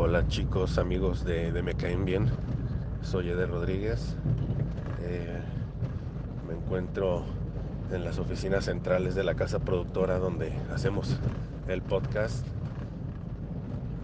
[0.00, 2.30] Hola chicos, amigos de, de Me Caen Bien.
[3.02, 4.14] Soy Eder Rodríguez.
[5.02, 5.40] Eh,
[6.46, 7.24] me encuentro
[7.90, 11.18] en las oficinas centrales de la casa productora donde hacemos
[11.66, 12.46] el podcast.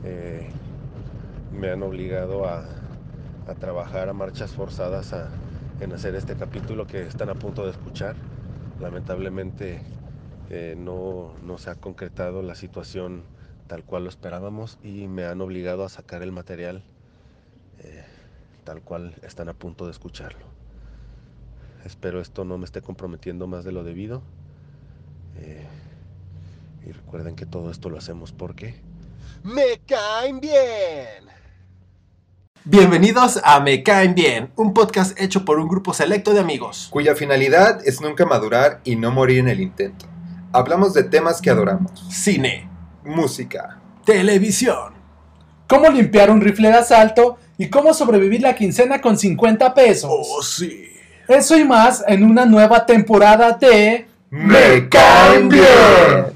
[0.02, 0.48] Eh,
[1.52, 2.64] me han obligado a,
[3.46, 5.28] a, trabajar a marchas forzadas a,
[5.78, 8.16] en hacer este capítulo que están a punto de escuchar.
[8.80, 9.80] Lamentablemente
[10.50, 13.22] eh, no, no se ha concretado la situación
[13.66, 16.82] tal cual lo esperábamos y me han obligado a sacar el material
[17.80, 18.04] eh,
[18.64, 20.46] tal cual están a punto de escucharlo.
[21.84, 24.22] Espero esto no me esté comprometiendo más de lo debido.
[25.36, 25.66] Eh,
[26.86, 28.80] y recuerden que todo esto lo hacemos porque
[29.42, 31.24] me caen bien.
[32.66, 37.14] Bienvenidos a Me Caen Bien, un podcast hecho por un grupo selecto de amigos, cuya
[37.14, 40.06] finalidad es nunca madurar y no morir en el intento.
[40.50, 42.06] Hablamos de temas que adoramos.
[42.08, 42.70] Cine,
[43.04, 44.94] música, televisión,
[45.68, 50.10] cómo limpiar un rifle de asalto y cómo sobrevivir la quincena con 50 pesos.
[50.12, 50.90] Oh, sí.
[51.28, 56.33] Eso y más en una nueva temporada de Me Caen Bien.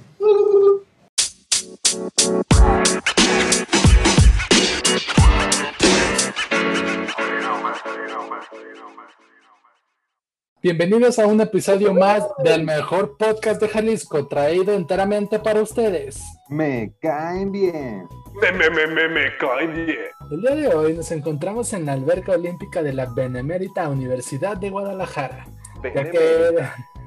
[10.68, 16.22] Bienvenidos a un episodio más del mejor podcast de Jalisco, traído enteramente para ustedes.
[16.50, 18.06] Me caen bien.
[18.42, 19.96] Me, me, me, me, me caen bien.
[20.30, 24.68] El día de hoy nos encontramos en la alberca olímpica de la Benemérita Universidad de
[24.68, 25.46] Guadalajara.
[25.82, 26.58] Ya que,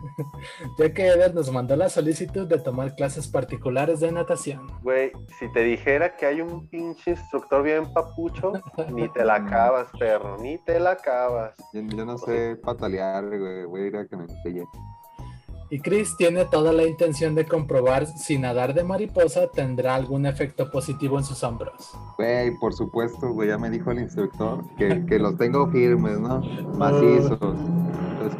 [0.80, 4.68] ya que Eder nos mandó la solicitud de tomar clases particulares de natación.
[4.82, 8.54] Güey, si te dijera que hay un pinche instructor bien papucho,
[8.92, 11.56] ni te la acabas, perro, ni te la acabas.
[11.74, 13.66] Yo, yo no sé patalear, güey.
[13.66, 14.64] Voy a ir a que me enseñe.
[15.74, 20.70] Y Chris tiene toda la intención de comprobar si nadar de mariposa tendrá algún efecto
[20.70, 21.94] positivo en sus hombros.
[22.18, 23.48] Güey, por supuesto, güey.
[23.48, 26.42] Ya me dijo el instructor que, que los tengo firmes, ¿no?
[26.78, 27.40] Macizos.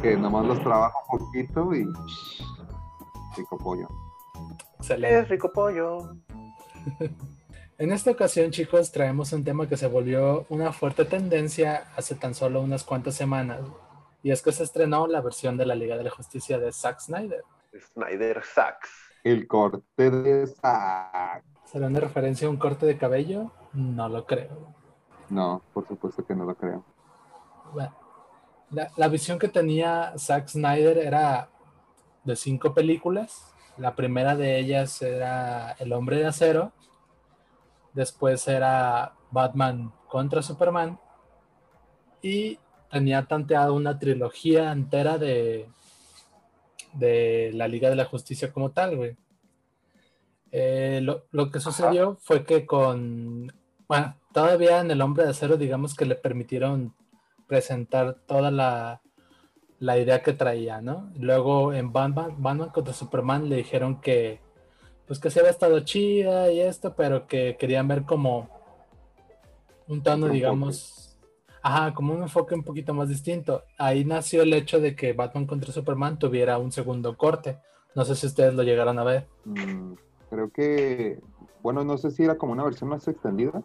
[0.00, 1.84] Que nomás los trabajo un poquito y.
[3.36, 3.88] Rico pollo.
[4.78, 5.18] Excelente.
[5.18, 6.16] Es rico pollo.
[7.78, 12.32] En esta ocasión, chicos, traemos un tema que se volvió una fuerte tendencia hace tan
[12.32, 13.60] solo unas cuantas semanas.
[14.22, 17.00] Y es que se estrenó la versión de la Liga de la Justicia de Zack
[17.00, 17.42] Snyder.
[17.92, 18.88] Snyder Sachs.
[19.24, 21.42] El corte de Zack.
[21.64, 23.50] ¿Será una referencia a un corte de cabello?
[23.72, 24.74] No lo creo.
[25.28, 26.84] No, por supuesto que no lo creo.
[27.72, 27.96] Bueno,
[28.72, 31.50] la, la visión que tenía Zack Snyder era
[32.24, 33.52] de cinco películas.
[33.76, 36.72] La primera de ellas era El Hombre de Acero.
[37.94, 40.98] Después era Batman contra Superman.
[42.22, 42.58] Y
[42.90, 45.68] tenía tanteado una trilogía entera de,
[46.92, 49.16] de la Liga de la Justicia como tal, güey.
[50.50, 53.50] Eh, lo, lo, que sucedió fue que con,
[53.88, 56.94] bueno, todavía en El Hombre de Acero, digamos que le permitieron
[57.52, 59.02] presentar toda la,
[59.78, 61.12] la idea que traía, ¿no?
[61.18, 64.40] Luego en Batman, Batman contra Superman le dijeron que,
[65.06, 68.48] pues que se había estado chida y esto, pero que querían ver como
[69.86, 71.18] un tono, digamos,
[71.60, 73.64] Ajá, como un enfoque un poquito más distinto.
[73.76, 77.58] Ahí nació el hecho de que Batman contra Superman tuviera un segundo corte.
[77.94, 79.28] No sé si ustedes lo llegaron a ver.
[79.44, 79.92] Mm,
[80.30, 81.20] creo que.
[81.60, 83.62] Bueno, no sé si era como una versión más extendida.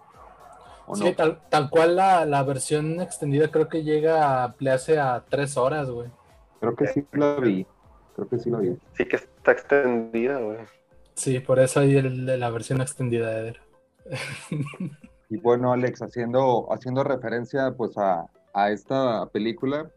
[0.88, 1.14] ¿O Sí, no?
[1.16, 5.90] tal, tal cual la, la versión extendida creo que llega a ampliarse a tres horas,
[5.90, 6.10] güey.
[6.60, 7.68] Creo que sí la vi.
[8.16, 8.76] Creo que sí la vi.
[8.98, 10.58] Sí que está extendida, güey.
[11.14, 13.60] Sí, por eso hay el- la versión extendida de Eder.
[15.30, 19.90] Y bueno, Alex, haciendo, haciendo referencia pues a, a esta película,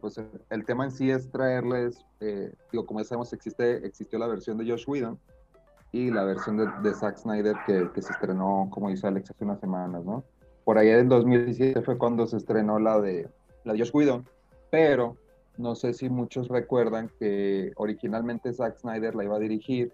[0.00, 4.18] pues el, el tema en sí es traerles, eh, digo, como ya sabemos, existe, existió
[4.18, 5.18] la versión de Josh Whedon
[5.92, 9.44] y la versión de, de Zack Snyder que, que se estrenó, como dice Alex, hace
[9.44, 10.24] unas semanas, ¿no?
[10.64, 13.28] Por allá en 2017 fue cuando se estrenó la de,
[13.64, 14.26] la de Josh Whedon,
[14.70, 15.16] pero
[15.58, 19.92] no sé si muchos recuerdan que originalmente Zack Snyder la iba a dirigir,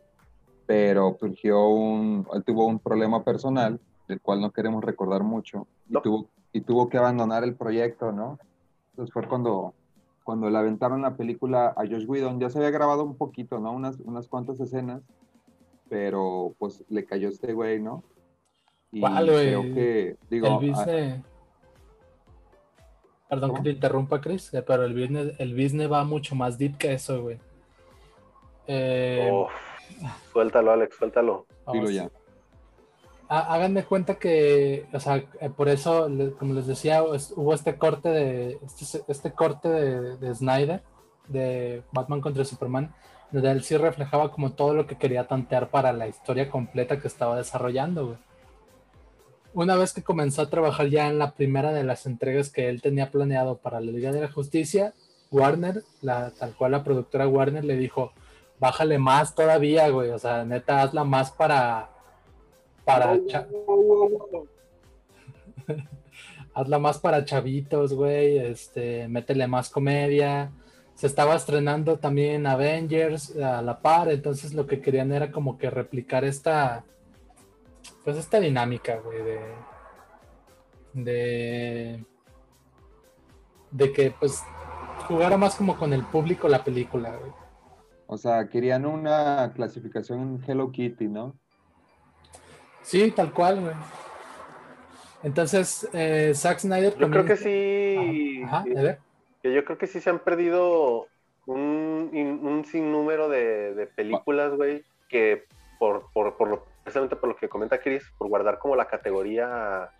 [0.67, 3.79] pero surgió un, él tuvo un problema personal
[4.09, 8.39] del cual no queremos recordar mucho, y, tuvo, y tuvo que abandonar el proyecto, ¿no?
[8.91, 9.75] Entonces fue cuando,
[10.25, 13.73] cuando le aventaron la película a Josh Whedon, ya se había grabado un poquito, ¿no?
[13.73, 15.03] Unas, unas cuantas escenas,
[15.93, 18.03] pero pues le cayó este güey, ¿no?
[18.93, 19.47] Y ¿Cuál, güey?
[19.49, 21.21] creo que, digo, el ah, business...
[23.29, 23.63] Perdón ¿Cómo?
[23.63, 26.95] que te interrumpa, Chris, eh, pero el business, el business va mucho más deep que
[26.95, 27.39] eso, güey.
[28.67, 29.31] Eh.
[30.33, 31.47] Suéltalo, Alex, suéltalo.
[31.71, 32.11] dilo ya.
[33.29, 36.09] Há- Háganme cuenta que, o sea, eh, por eso,
[36.39, 40.83] como les decía, hubo este corte de este, este corte de, de Snyder
[41.29, 42.95] de Batman contra Superman,
[43.33, 47.09] donde él sí reflejaba como todo lo que quería tantear para la historia completa que
[47.09, 48.19] estaba desarrollando, güey.
[49.55, 52.83] una vez que comenzó a trabajar ya en la primera de las entregas que él
[52.83, 54.93] tenía planeado para la Liga de la Justicia,
[55.31, 58.13] Warner, la, tal cual la productora Warner le dijo,
[58.61, 61.91] bájale más todavía, güey, o sea, neta, hazla más para...
[62.85, 63.19] para
[66.55, 70.53] hazla más para chavitos, güey, este, métele más comedia.
[71.03, 75.69] Se estaba estrenando también Avengers a la par, entonces lo que querían era como que
[75.69, 76.85] replicar esta,
[78.05, 79.41] pues esta dinámica, güey, de,
[80.93, 82.05] de,
[83.73, 84.45] de que pues
[85.09, 87.33] jugara más como con el público la película, güey.
[88.07, 91.37] O sea, querían una clasificación en Hello Kitty, ¿no?
[92.83, 93.75] Sí, tal cual, güey.
[95.25, 98.41] Entonces, eh, Zack Snyder Yo creo que sí.
[98.45, 99.12] Ajá, a ver.
[99.43, 101.09] Que yo creo que sí se han perdido
[101.47, 102.11] un,
[102.43, 105.45] un sinnúmero de, películas, güey, que
[105.79, 109.91] por, por, por lo, precisamente por lo que comenta Chris, por guardar como la categoría,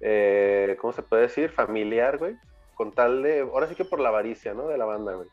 [0.00, 1.50] eh, ¿cómo se puede decir?
[1.50, 2.36] Familiar, güey,
[2.74, 4.68] con tal de, ahora sí que por la avaricia, ¿no?
[4.68, 5.28] De la banda, güey,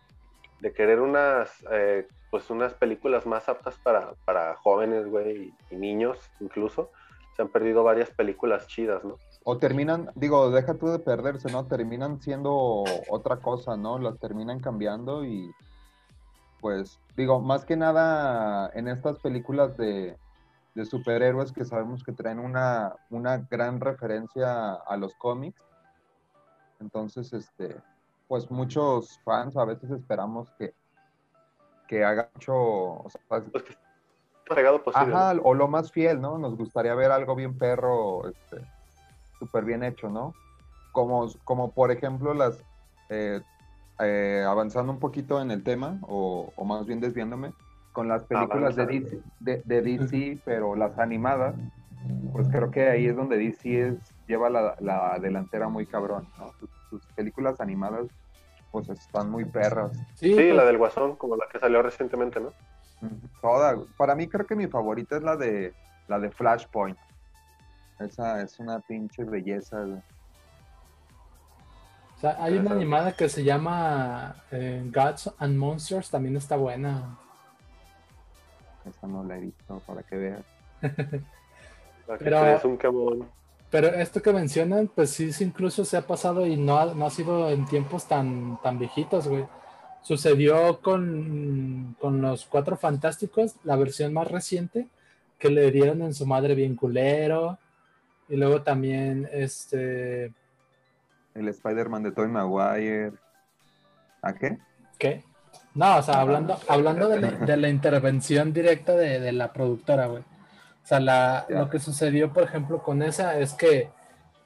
[0.61, 6.17] de querer unas, eh, pues unas películas más aptas para, para jóvenes, güey, y niños
[6.39, 6.91] incluso,
[7.35, 9.17] se han perdido varias películas chidas, ¿no?
[9.43, 11.65] O terminan, digo, deja tú de perderse, ¿no?
[11.65, 13.97] Terminan siendo otra cosa, ¿no?
[13.97, 15.51] Las terminan cambiando y
[16.59, 20.15] pues, digo, más que nada en estas películas de,
[20.75, 25.61] de superhéroes que sabemos que traen una, una gran referencia a los cómics.
[26.79, 27.75] Entonces, este,
[28.27, 30.73] pues muchos fans a veces esperamos que,
[31.87, 33.43] que haga mucho, o sea, Pues.
[35.07, 35.17] ¿no?
[35.17, 36.37] Ajá, o lo más fiel, ¿no?
[36.37, 38.61] Nos gustaría ver algo bien perro, este,
[39.41, 40.35] súper bien hecho, ¿no?
[40.91, 42.63] Como, como por ejemplo las,
[43.09, 43.41] eh,
[43.99, 47.53] eh, avanzando un poquito en el tema, o, o más bien desviándome,
[47.91, 48.85] con las películas de.
[48.85, 51.55] DC, de, de DC, pero las animadas,
[52.31, 53.95] pues creo que ahí es donde DC es,
[54.27, 56.53] lleva la, la delantera muy cabrón, ¿no?
[56.59, 58.05] Sus, sus películas animadas,
[58.71, 59.91] pues están muy perras.
[60.13, 62.49] Sí, Sí, pues, la del Guasón, como la que salió recientemente, ¿no?
[63.41, 65.73] Toda, para mí creo que mi favorita es la de
[66.07, 66.97] la de Flashpoint.
[68.05, 69.99] Esa es una pinche belleza, güey.
[72.17, 77.17] o sea, hay una animada que se llama eh, Gods and Monsters, también está buena.
[78.85, 80.43] Esa no la he visto para que veas.
[82.19, 83.27] Pero- es un quemón.
[83.69, 87.05] Pero esto que mencionan, pues sí, sí, incluso se ha pasado y no ha, no
[87.05, 89.45] ha sido en tiempos tan, tan viejitos, güey.
[90.01, 94.87] Sucedió con, con los Cuatro Fantásticos, la versión más reciente,
[95.39, 97.59] que le dieron en su madre bien culero.
[98.31, 100.33] Y luego también, este,
[101.35, 103.11] El Spider-Man de Tobey Maguire.
[104.21, 104.57] ¿A qué?
[104.97, 105.23] ¿qué?
[105.73, 110.05] No, o sea, hablando, hablando de, la, de la intervención directa de, de la productora,
[110.07, 110.21] güey.
[110.21, 113.89] O sea, la, lo que sucedió, por ejemplo, con esa es que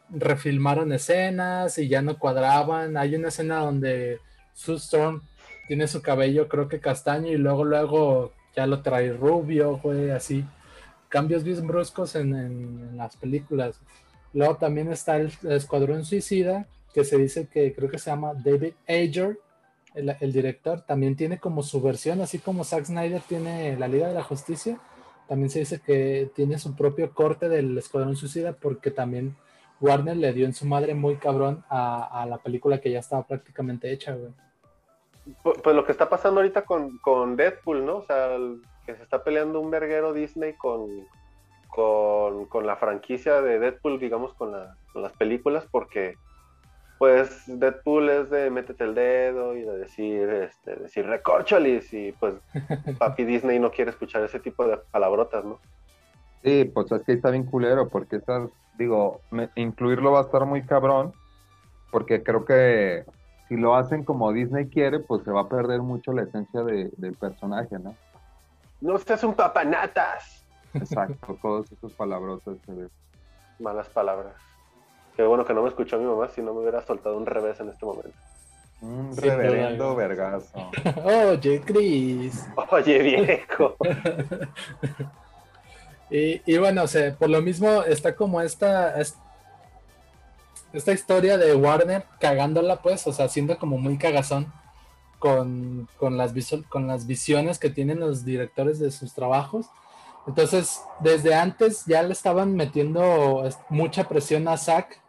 [0.09, 2.97] refilmaron escenas y ya no cuadraban.
[2.97, 4.19] Hay una escena donde
[4.53, 5.21] Sue Storm
[5.67, 10.43] tiene su cabello, creo que castaño, y luego, luego ya lo trae rubio, güey, así.
[11.15, 13.79] Cambios bien bruscos en, las películas.
[14.33, 18.73] Luego también está el, Escuadrón Suicida, que se dice que creo que se llama David
[18.85, 19.39] Ayer,
[19.93, 20.81] el, director.
[20.81, 24.77] También tiene como su versión, así como Zack Snyder tiene la Liga de la Justicia.
[25.29, 29.37] También se dice que tiene su propio corte del Escuadrón Suicida porque también
[29.79, 33.89] Warner le dio en su madre muy cabrón a, la película que ya estaba prácticamente
[33.89, 34.33] hecha, güey.
[35.41, 37.99] Pu- Pues lo que está pasando ahorita con, con Deadpool, ¿no?
[37.99, 41.07] O sea, el- que se está peleando un verguero Disney con,
[41.67, 46.17] con, con la franquicia de Deadpool, digamos, con, la- con las películas, porque
[46.97, 52.35] pues Deadpool es de métete el dedo y de decir, este, decir recorcholis, y pues
[52.99, 55.63] papi Disney no quiere escuchar ese tipo de palabrotas, ¿no?
[56.43, 60.45] Sí, pues es que está bien culero, porque esas, digo, me- incluirlo va a estar
[60.45, 61.13] muy cabrón,
[61.91, 63.05] porque creo que
[63.47, 66.91] si lo hacen como Disney quiere, pues se va a perder mucho la esencia de-
[66.97, 67.99] del personaje, ¿no?
[68.85, 70.45] No seas un papanatas.
[70.73, 72.57] Exacto, todos esos palabrotas.
[72.65, 72.87] se ve.
[73.59, 74.35] Malas palabras.
[75.15, 77.59] Qué bueno que no me escuchó mi mamá, si no me hubiera soltado un revés
[77.61, 78.17] en este momento.
[78.81, 80.69] Un reverendo vergazo.
[81.03, 82.45] Oye, Chris.
[82.71, 83.75] Oye, viejo.
[86.09, 89.17] Y, y bueno, o sea, por lo mismo está como esta, es-
[90.71, 94.53] esta historia de Warner cagándola, pues, o sea, siendo como muy cagazón
[95.25, 96.33] con, con, las,
[96.69, 99.65] con las visiones que tienen los directores de sus trabajos.
[100.27, 105.01] Entonces, desde antes ya le estaban metiendo mucha presión a Zack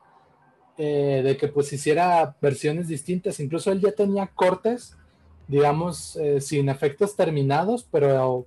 [0.78, 3.40] eh, de que pues hiciera versiones distintas.
[3.40, 4.96] Incluso él ya tenía cortes,
[5.48, 8.46] digamos, eh, sin efectos terminados, pero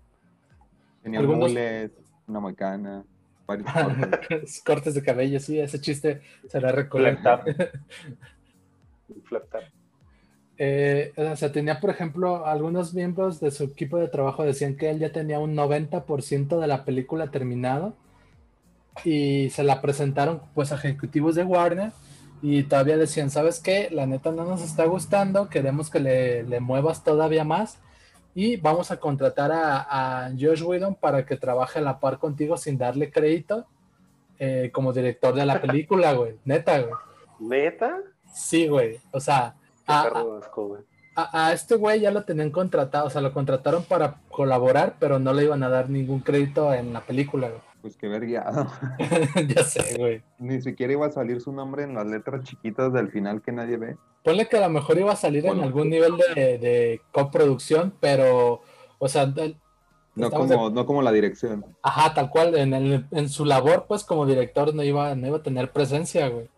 [1.04, 1.92] Tenía Algunos- mules,
[2.28, 3.04] una moicana.
[3.46, 4.62] varios cortes.
[4.66, 7.30] Cortes de cabello, sí, ese chiste será recurrente.
[10.62, 14.89] Eh, o sea, tenía, por ejemplo, algunos miembros de su equipo de trabajo decían que
[14.89, 17.94] él ya tenía un 90% de la película terminado
[19.06, 21.94] y se la presentaron pues a ejecutivos de Warner
[22.42, 23.88] y todavía decían, ¿sabes qué?
[23.89, 27.80] La neta no nos está gustando, queremos que le, le muevas todavía más
[28.36, 32.58] y vamos a contratar a, a Josh Whedon para que trabaje a la par contigo
[32.58, 33.66] sin darle crédito
[34.39, 36.36] eh, como director de la película, güey.
[36.46, 36.94] Neta, güey.
[37.39, 37.98] ¿Neta?
[38.34, 39.00] Sí, güey.
[39.12, 39.56] O sea,
[39.93, 40.81] a, perro asco, güey.
[41.15, 45.19] a- a este güey ya lo tenían contratado, o sea, lo contrataron para colaborar, pero
[45.19, 47.62] no le iban a dar ningún crédito en la película, güey.
[47.81, 48.67] Pues qué verguiado.
[49.48, 50.22] ya sé, güey.
[50.38, 53.77] Ni siquiera iba a salir su nombre en las letras chiquitas del final que nadie
[53.77, 53.96] ve.
[54.22, 58.62] Ponle que a lo mejor iba a salir en algún nivel de, de coproducción, pero,
[58.98, 59.55] o sea, No de-
[60.29, 61.65] como, no como la dirección.
[61.81, 65.38] ajá, tal cual, en, el- en su labor, pues como director no iba, no iba
[65.38, 66.50] a tener presencia, güey.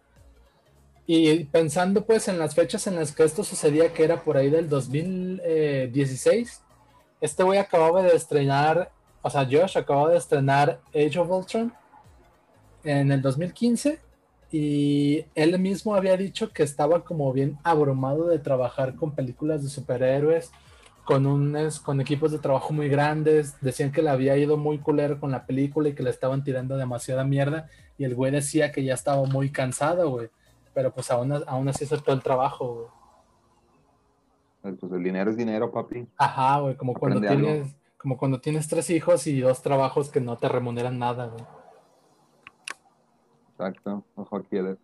[1.08, 4.50] Y pensando pues en las fechas en las que esto sucedía, que era por ahí
[4.50, 6.62] del 2016,
[7.22, 8.92] este güey acababa de estrenar,
[9.22, 11.74] o sea, Josh acababa de estrenar Age of Ultron
[12.84, 14.00] en el 2015
[14.52, 19.70] y él mismo había dicho que estaba como bien abrumado de trabajar con películas de
[19.70, 20.52] superhéroes,
[21.06, 25.20] con, unes, con equipos de trabajo muy grandes, decían que le había ido muy culero
[25.20, 28.84] con la película y que le estaban tirando demasiada mierda y el güey decía que
[28.84, 30.30] ya estaba muy cansado, güey,
[30.74, 32.90] pero pues aún, aún así aceptó el trabajo,
[34.62, 34.76] güey.
[34.76, 36.08] Pues el dinero es dinero, papi.
[36.18, 37.48] Ajá, güey, como cuando algo.
[37.48, 41.44] tienes, como cuando tienes tres hijos y dos trabajos que no te remuneran nada, güey.
[43.52, 44.04] Exacto.
[44.16, 44.58] Ojo aquí.
[44.58, 44.78] Eder.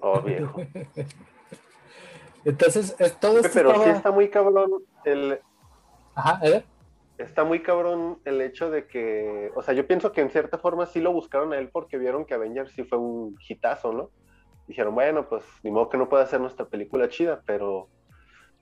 [0.00, 0.60] Oh, viejo.
[2.44, 4.70] Entonces, es, todo esto Pero sí está muy cabrón
[5.04, 5.40] el,
[6.14, 6.64] Ajá, ¿eh?
[7.18, 10.86] está muy cabrón el hecho de que, o sea, yo pienso que en cierta forma
[10.86, 14.10] sí lo buscaron a él porque vieron que Avengers sí fue un hitazo, ¿no?
[14.68, 17.88] Dijeron, bueno, pues ni modo que no pueda hacer nuestra película chida, pero,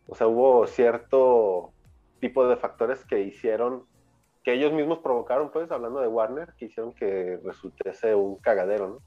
[0.07, 1.73] o sea, hubo cierto
[2.21, 3.85] tipo de factores que hicieron,
[4.45, 8.99] que ellos mismos provocaron, pues, hablando de Warner, que hicieron que resultase un cagadero, ¿no?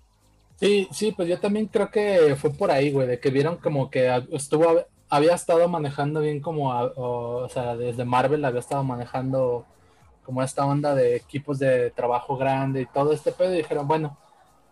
[0.58, 3.90] Sí, sí, pues yo también creo que fue por ahí, güey, de que vieron como
[3.90, 4.66] que estuvo,
[5.10, 9.66] había estado manejando bien como, o, o sea, desde Marvel había estado manejando
[10.26, 14.18] como esta onda de equipos de trabajo grande y todo este pedo y dijeron, bueno,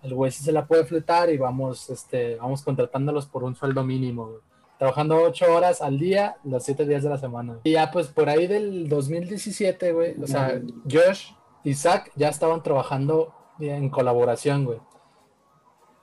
[0.03, 3.83] el güey sí se la puede fletar y vamos, este, vamos contratándolos por un sueldo
[3.83, 4.39] mínimo, güey.
[4.77, 7.57] Trabajando ocho horas al día, los siete días de la semana.
[7.63, 11.31] Y ya pues por ahí del 2017, güey, o sea, Josh
[11.63, 14.79] y Zack ya estaban trabajando en colaboración, güey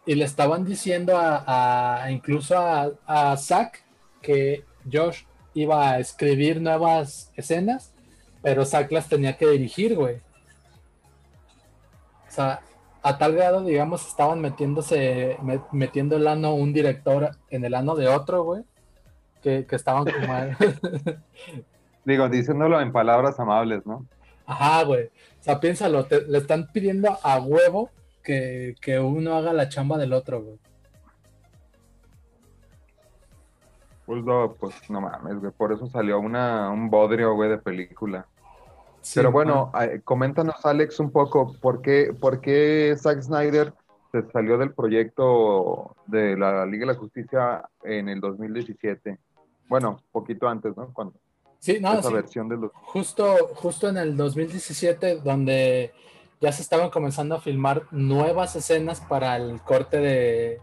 [0.07, 3.83] y le estaban diciendo a, a- incluso a, a Zack
[4.21, 5.23] que Josh
[5.55, 7.95] iba a escribir nuevas escenas,
[8.43, 10.17] pero Zack las tenía que dirigir, güey.
[10.17, 10.21] O
[12.31, 12.61] sea,
[13.05, 17.95] a tal grado, digamos, estaban metiéndose, me- metiendo el ano un director en el ano
[17.95, 18.63] de otro, güey.
[19.43, 20.35] Que, que estaban como...
[22.07, 24.07] Digo, diciéndolo en palabras amables, ¿no?
[24.47, 25.05] Ajá, güey.
[25.05, 27.91] O sea, piénsalo, te- le están pidiendo a huevo
[28.23, 30.59] que, que uno haga la chamba del otro, güey.
[34.07, 35.53] Pues no, pues no mames, güey.
[35.53, 38.27] Por eso salió una, un bodrio, güey, de película.
[39.05, 43.75] Sí, Pero bueno, eh, coméntanos, Alex, un poco, ¿por qué, por qué Zack Snyder
[44.11, 49.19] se salió del proyecto de la Liga de la Justicia en el 2017?
[49.69, 50.91] Bueno, poquito antes, ¿no?
[50.95, 51.21] Cuando
[51.59, 52.15] Sí, no, esa sí.
[52.15, 52.73] versión de los...
[52.73, 55.93] Justo, justo en el 2017, donde
[56.41, 60.61] ya se estaban comenzando a filmar nuevas escenas para el corte de,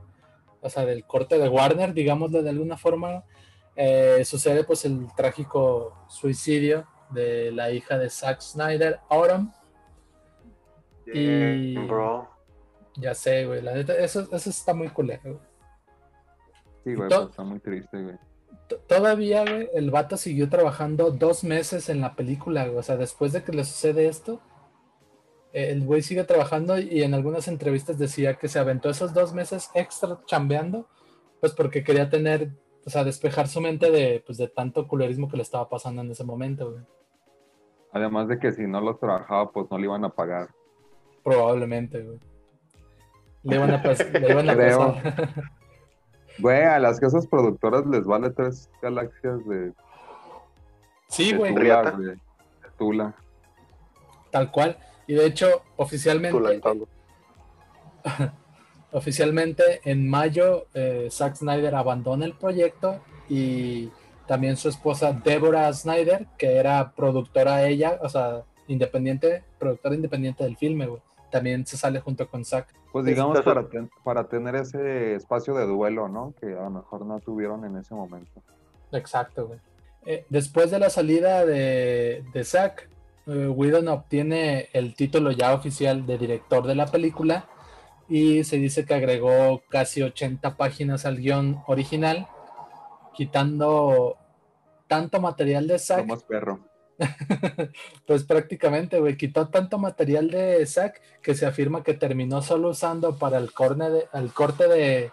[0.62, 3.24] o sea, del corte de Warner, digámoslo de alguna forma,
[3.76, 9.52] eh, sucede pues el trágico suicidio de la hija de Zack Snyder, Autumn.
[11.14, 12.30] Y- Bro.
[12.96, 15.22] Ya sé, güey, la neta, eso, eso está muy culero.
[15.24, 15.38] güey.
[16.84, 18.16] Sí, güey, pues está muy triste, güey.
[18.88, 22.78] Todavía, güey, el vato siguió trabajando dos meses en la película, güey.
[22.78, 24.42] O sea, después de que le sucede esto,
[25.54, 29.70] el güey sigue trabajando y en algunas entrevistas decía que se aventó esos dos meses
[29.74, 30.88] extra chambeando,
[31.40, 32.52] pues porque quería tener,
[32.86, 36.12] o sea, despejar su mente de, pues, de tanto culerismo que le estaba pasando en
[36.12, 36.84] ese momento, güey.
[37.94, 40.50] Además de que si no los trabajaba, pues no le iban a pagar.
[41.24, 42.20] Probablemente, güey.
[43.44, 44.94] Le iban a, pas- le iban a Creo.
[44.94, 45.34] pasar.
[46.40, 49.74] Güey, a las casas productoras les vale tres galaxias de,
[51.10, 51.92] sí, de güey, Tula.
[51.92, 52.18] De
[52.78, 53.16] Tula.
[54.32, 54.78] tal cual.
[55.08, 56.88] Y de hecho, oficialmente, Tulantando.
[58.94, 63.90] Oficialmente en mayo, eh, Zack Snyder abandona el proyecto y
[64.32, 70.56] también su esposa Deborah Snyder, que era productora ella, o sea, independiente, productora independiente del
[70.56, 71.02] filme, güey.
[71.30, 72.74] también se sale junto con Zack.
[72.94, 76.34] Pues digamos para, ten- para tener ese espacio de duelo, ¿no?
[76.40, 78.42] Que a lo mejor no tuvieron en ese momento.
[78.94, 79.60] Exacto, güey.
[80.06, 82.88] Eh, después de la salida de, de Zack,
[83.28, 87.48] eh, Whedon obtiene el título ya oficial de director de la película
[88.08, 92.28] y se dice que agregó casi 80 páginas al guion original,
[93.14, 94.18] quitando
[94.92, 96.60] tanto material de Zack Somos perro.
[98.06, 103.18] pues prácticamente, güey, quitó tanto material de Zack que se afirma que terminó solo usando
[103.18, 105.12] para el, corne de, el corte de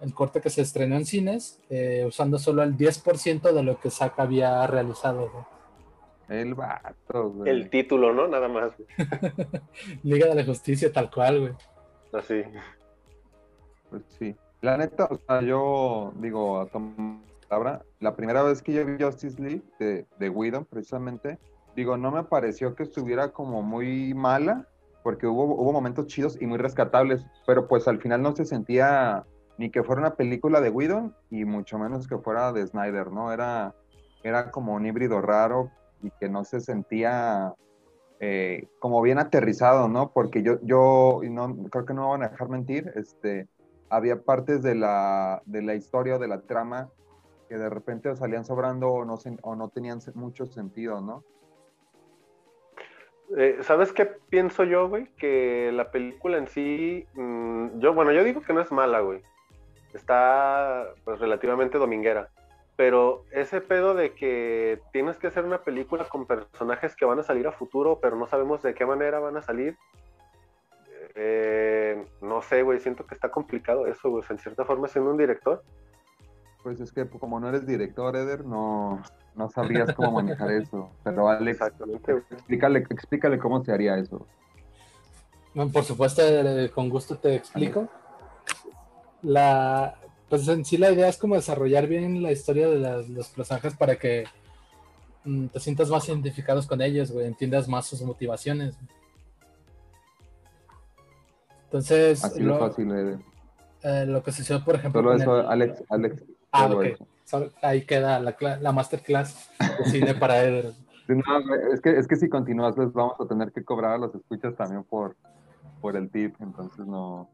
[0.00, 3.90] el corte que se estrenó en cines, eh, usando solo el 10% de lo que
[3.90, 5.30] Zack había realizado.
[5.30, 6.40] güey.
[6.40, 7.48] El vato, güey.
[7.48, 8.26] El título, ¿no?
[8.26, 8.88] Nada más, güey.
[10.02, 11.52] Liga de la Justicia, tal cual, güey.
[12.12, 12.42] Así.
[13.88, 14.34] Pues sí.
[14.62, 19.02] La neta, o sea, yo digo, a tomar palabra, la primera vez que yo vi
[19.02, 21.38] Justice League de, de Whedon, precisamente,
[21.74, 24.66] digo, no me pareció que estuviera como muy mala,
[25.02, 29.24] porque hubo, hubo momentos chidos y muy rescatables, pero pues al final no se sentía
[29.58, 33.32] ni que fuera una película de Whedon y mucho menos que fuera de Snyder, ¿no?
[33.32, 33.74] Era,
[34.22, 35.70] era como un híbrido raro
[36.02, 37.54] y que no se sentía
[38.20, 40.10] eh, como bien aterrizado, ¿no?
[40.12, 43.48] Porque yo, yo no, creo que no me van a dejar mentir, este,
[43.88, 46.90] había partes de la, de la historia o de la trama
[47.48, 51.24] que de repente salían sobrando o no, o no tenían mucho sentido, ¿no?
[53.36, 55.08] Eh, ¿Sabes qué pienso yo, güey?
[55.16, 59.22] Que la película en sí, mm, yo, bueno, yo digo que no es mala, güey.
[59.94, 62.28] Está, pues, relativamente dominguera.
[62.76, 67.22] Pero ese pedo de que tienes que hacer una película con personajes que van a
[67.22, 69.76] salir a futuro, pero no sabemos de qué manera van a salir.
[71.18, 74.22] eh, no sé, güey, siento que está complicado eso, güey.
[74.28, 75.62] En cierta forma, siendo un director,
[76.66, 79.00] Pues es que como no eres director, Eder, no,
[79.36, 80.90] no sabrías cómo manejar eso.
[81.04, 81.60] Pero Alex,
[82.32, 84.26] explícale, explícale cómo se haría eso.
[85.54, 87.88] Bueno, por supuesto, eh, con gusto te explico.
[89.22, 89.94] La,
[90.28, 93.76] pues en sí la idea es como desarrollar bien la historia de las- los personajes
[93.76, 94.24] para que
[95.22, 98.76] mm, te sientas más identificados con ellos, güey, entiendas más sus motivaciones.
[101.66, 103.18] Entonces, Así lo, fácil, Eder.
[103.84, 106.24] eh, lo que sucedió, por ejemplo, Solo eso, el- Alex, Alex.
[106.56, 106.84] Ah, ok.
[107.24, 107.50] eso.
[107.62, 110.72] Ahí queda la, cla- la masterclass de cine para Eder.
[111.08, 111.22] No,
[111.72, 114.56] es, que, es que si continúas, les vamos a tener que cobrar a los escuchas
[114.56, 115.16] también por,
[115.80, 117.28] por el tip, entonces no,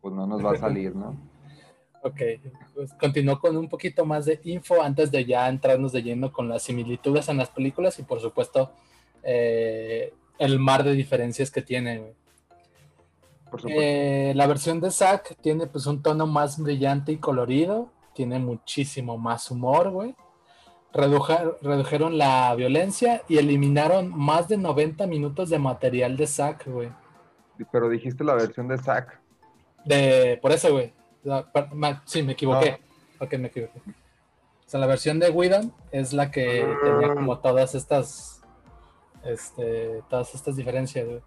[0.00, 1.14] pues no nos va a salir, ¿no?
[2.02, 2.20] Ok,
[2.72, 6.48] pues continúo con un poquito más de info antes de ya entrarnos de lleno con
[6.48, 8.70] las similitudes en las películas y por supuesto
[9.24, 11.98] eh, el mar de diferencias que tiene.
[11.98, 12.12] güey.
[13.50, 13.82] Por supuesto.
[13.82, 19.16] Eh, la versión de Zack tiene pues un tono más brillante y colorido, tiene muchísimo
[19.18, 20.16] más humor, güey.
[20.92, 26.88] Reduja- redujeron la violencia y eliminaron más de 90 minutos de material de Zack, güey.
[27.70, 29.20] Pero dijiste la versión de Zack.
[29.84, 30.92] De, por eso, güey.
[32.06, 32.80] Sí, me equivoqué.
[33.20, 33.78] Ok, me equivoqué.
[33.78, 38.42] O sea, la versión de Whedon es la que tenía como todas estas,
[39.24, 41.20] este, todas estas diferencias, güey.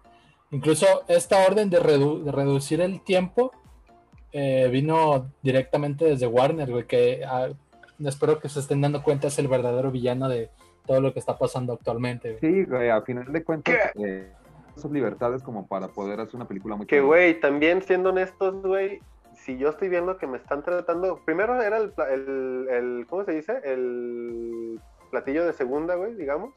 [0.50, 3.52] Incluso esta orden de, redu- de reducir el tiempo
[4.32, 7.48] eh, vino directamente desde Warner, güey, que ah,
[8.04, 10.50] espero que se estén dando cuenta es el verdadero villano de
[10.86, 12.52] todo lo que está pasando actualmente, güey.
[12.54, 14.32] Sí, güey, a final de cuentas, eh,
[14.76, 19.00] esas libertades como para poder hacer una película muy Que, güey, también siendo honestos, güey,
[19.34, 21.20] si yo estoy viendo que me están tratando.
[21.24, 23.60] Primero era el, pla- el, el- ¿cómo se dice?
[23.64, 26.52] El platillo de segunda, güey, digamos.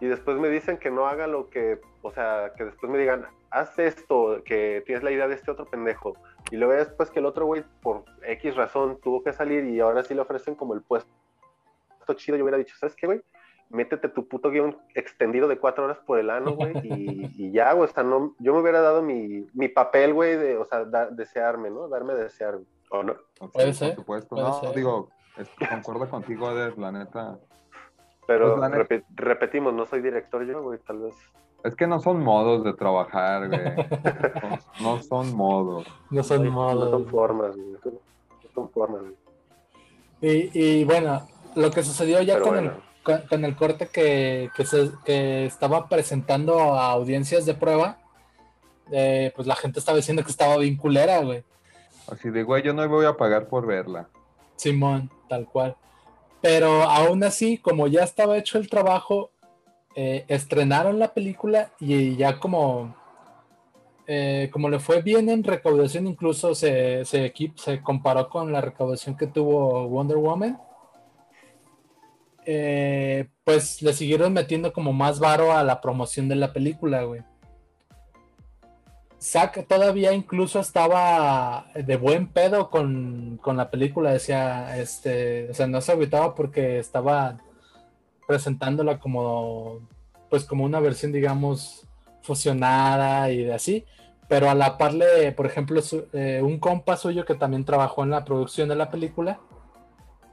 [0.00, 1.78] Y después me dicen que no haga lo que.
[2.02, 5.66] O sea, que después me digan, haz esto, que tienes la idea de este otro
[5.66, 6.14] pendejo.
[6.50, 10.02] Y luego después que el otro, güey, por X razón tuvo que salir y ahora
[10.02, 11.08] sí le ofrecen como el puesto
[12.16, 12.36] chido.
[12.36, 13.22] Yo hubiera dicho, ¿sabes qué, güey?
[13.72, 17.72] métete tu puto guion extendido de cuatro horas por el ano, güey, y, y ya,
[17.72, 20.84] güey, o sea, no, yo me hubiera dado mi, mi papel, güey, de, o sea,
[20.84, 21.86] da- desearme, ¿no?
[21.86, 22.66] Darme a desear, güey.
[22.90, 23.14] ¿o no?
[23.52, 24.30] Puede por ser, supuesto.
[24.34, 24.74] puede no, ser.
[24.74, 27.38] digo, es- concuerdo contigo, Eder, la neta.
[28.26, 31.14] Pero Pues, la neta- repe- repetimos, no soy director yo, güey, tal vez.
[31.64, 33.60] Es que no son modos de trabajar, güey.
[34.80, 35.86] No, no son modos.
[36.10, 36.84] No son Güey, modos.
[36.84, 37.68] No son formas, güey.
[37.72, 39.14] No son formas, güey.
[40.22, 42.72] Y, y bueno, lo que sucedió ya con, bueno.
[42.72, 47.98] el, con, con el corte que, que, se, que estaba presentando a audiencias de prueba,
[48.90, 51.44] eh, pues la gente estaba diciendo que estaba bien culera, güey.
[52.10, 54.08] Así de, güey, yo no voy a pagar por verla.
[54.56, 55.76] Simón, tal cual.
[56.40, 59.30] Pero aún así, como ya estaba hecho el trabajo,
[59.94, 62.94] eh, estrenaron la película y ya como,
[64.06, 69.16] eh, como le fue bien en recaudación, incluso se, se, se comparó con la recaudación
[69.16, 70.58] que tuvo Wonder Woman.
[72.46, 77.22] eh, pues le siguieron metiendo como más varo a la promoción de la película, güey.
[79.22, 85.66] Zack todavía incluso estaba de buen pedo con, con la película, decía, este, o sea,
[85.66, 87.36] no se agüitaba porque estaba
[88.34, 89.80] presentándola como,
[90.28, 91.84] pues como una versión, digamos,
[92.22, 93.84] fusionada y de así,
[94.28, 98.04] pero a la par le, por ejemplo, su- eh, un compa suyo que también trabajó
[98.04, 99.40] en la producción de la película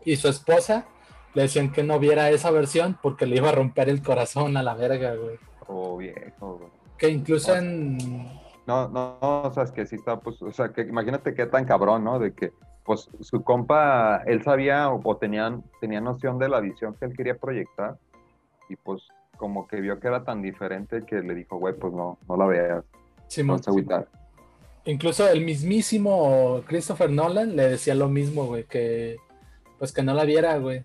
[0.05, 0.85] y su esposa
[1.33, 4.61] le decían que no viera esa versión porque le iba a romper el corazón a
[4.63, 5.37] la verga, güey.
[5.65, 6.69] Oh, viejo, güey.
[6.99, 7.57] Que incluso Ah.
[7.57, 7.97] en...
[8.67, 11.47] No, no, no, o sea, es que sí está, pues, o sea, que imagínate qué
[11.47, 12.19] tan cabrón, ¿no?
[12.19, 12.51] De que,
[12.87, 17.15] pues, su compa, él sabía o, o tenían, tenía noción de la visión que él
[17.15, 17.97] quería proyectar
[18.69, 19.03] y pues
[19.37, 22.45] como que vio que era tan diferente que le dijo, güey, pues no, no la
[22.45, 24.07] veas, no Simón, se agüitar.
[24.85, 29.17] Incluso el mismísimo Christopher Nolan le decía lo mismo, güey, que
[29.77, 30.83] pues que no la viera, güey.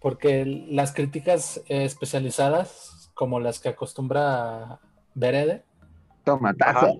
[0.00, 4.78] Porque las críticas eh, especializadas, como las que acostumbra
[5.14, 5.64] Berede,
[6.24, 6.98] Tomatazo.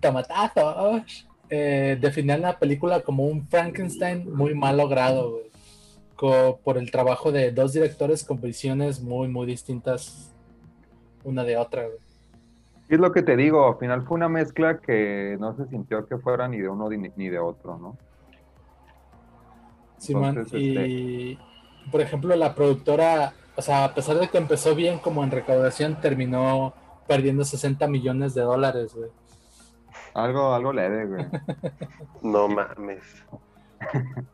[0.00, 5.44] Tomatazos, eh, definían la película como un Frankenstein muy mal logrado, güey.
[6.16, 10.32] Co- por el trabajo de dos directores con visiones muy, muy distintas
[11.24, 11.98] una de otra, güey.
[12.88, 16.06] Y es lo que te digo, al final fue una mezcla que no se sintió
[16.06, 17.96] que fuera ni de uno ni ni de otro, ¿no?
[19.98, 21.38] Simón, Entonces, y
[21.90, 26.00] por ejemplo, la productora, o sea, a pesar de que empezó bien como en recaudación,
[26.00, 26.74] terminó
[27.06, 29.10] perdiendo 60 millones de dólares, güey.
[30.14, 31.26] Algo, algo leve, güey.
[32.22, 33.02] No mames.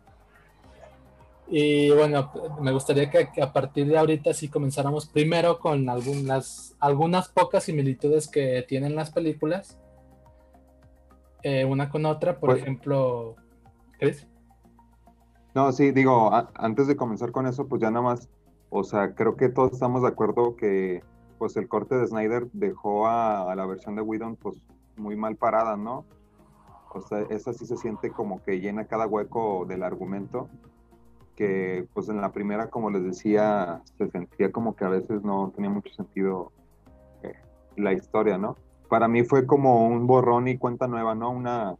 [1.53, 6.77] Y bueno, me gustaría que, que a partir de ahorita sí comenzáramos primero con algunas,
[6.79, 9.77] algunas pocas similitudes que tienen las películas,
[11.43, 13.35] eh, una con otra, por Pues- ejemplo,
[13.99, 14.29] Chris.
[15.53, 18.29] No, sí, digo, a- antes de comenzar con eso, pues ya nada más,
[18.69, 21.03] o sea, creo que todos estamos de acuerdo que
[21.38, 24.62] pues el corte de Snyder dejó a, a la versión de Whedon pues
[25.01, 26.05] muy mal parada, ¿no?
[26.93, 30.49] O sea, esa sí se siente como que llena cada hueco del argumento,
[31.37, 35.53] que pues en la primera, como les decía, se sentía como que a veces no
[35.55, 36.53] tenía mucho sentido
[37.23, 37.35] eh,
[37.77, 38.57] la historia, ¿no?
[38.89, 41.31] Para mí fue como un borrón y cuenta nueva, ¿no?
[41.31, 41.77] Una,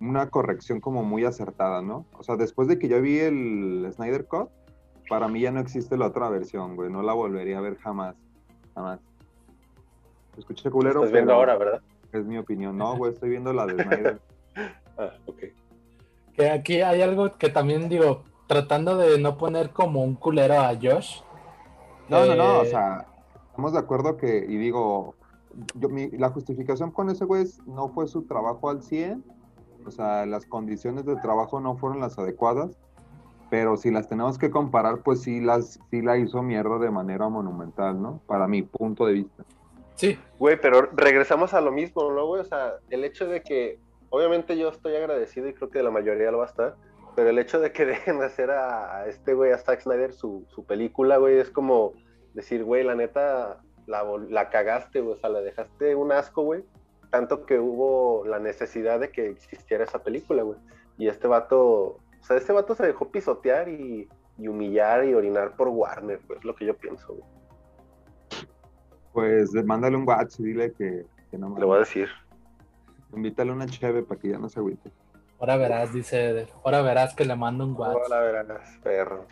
[0.00, 2.04] una corrección como muy acertada, ¿no?
[2.18, 4.50] O sea, después de que yo vi el Snyder Cut,
[5.08, 6.90] para mí ya no existe la otra versión, güey.
[6.90, 8.16] No la volvería a ver jamás.
[8.74, 9.00] Jamás.
[10.36, 11.82] Escuché culero, Estás viendo pero ahora, ¿verdad?
[12.12, 12.76] Es mi opinión.
[12.76, 14.20] No, güey, estoy viendo la de Snyder.
[14.98, 15.38] Ah, ok.
[16.34, 20.74] Que aquí hay algo que también digo, tratando de no poner como un culero a
[20.74, 21.22] Josh.
[22.10, 23.06] No, no, no, o eh, sea,
[23.48, 25.14] estamos de acuerdo que, y digo,
[25.76, 29.24] yo, mi- la justificación con ese güey es, no fue su trabajo al 100,
[29.86, 32.76] o sea, las condiciones de trabajo no fueron las adecuadas,
[33.48, 37.30] pero si las tenemos que comparar, pues sí, las, sí la hizo mierda de manera
[37.30, 38.20] monumental, ¿no?
[38.26, 39.44] Para mi punto de vista.
[39.94, 42.40] Sí, Güey, pero regresamos a lo mismo, ¿no, güey?
[42.40, 43.78] O sea, el hecho de que,
[44.10, 46.76] obviamente yo estoy agradecido y creo que la mayoría lo va a estar,
[47.14, 50.44] pero el hecho de que dejen de hacer a, este güey, a Zack Snyder, su,
[50.48, 51.92] su película, güey, es como
[52.34, 56.64] decir, güey, la neta, la, la cagaste, güey, o sea, la dejaste un asco, güey,
[57.10, 60.58] tanto que hubo la necesidad de que existiera esa película, güey.
[60.98, 65.68] Y este vato, o sea, este vato se dejó pisotear y, humillar y orinar por
[65.68, 67.41] Warner, pues, es lo que yo pienso, güey.
[69.12, 72.08] Pues mándale un WhatsApp y dile que, que no Le voy a decir.
[73.14, 74.90] Invítale una cheve para que ya no se agüite.
[75.38, 76.48] ahora verás, dice Eder.
[76.64, 78.02] Ahora verás que le mando un WhatsApp.
[78.06, 79.26] Hola, verás, perro.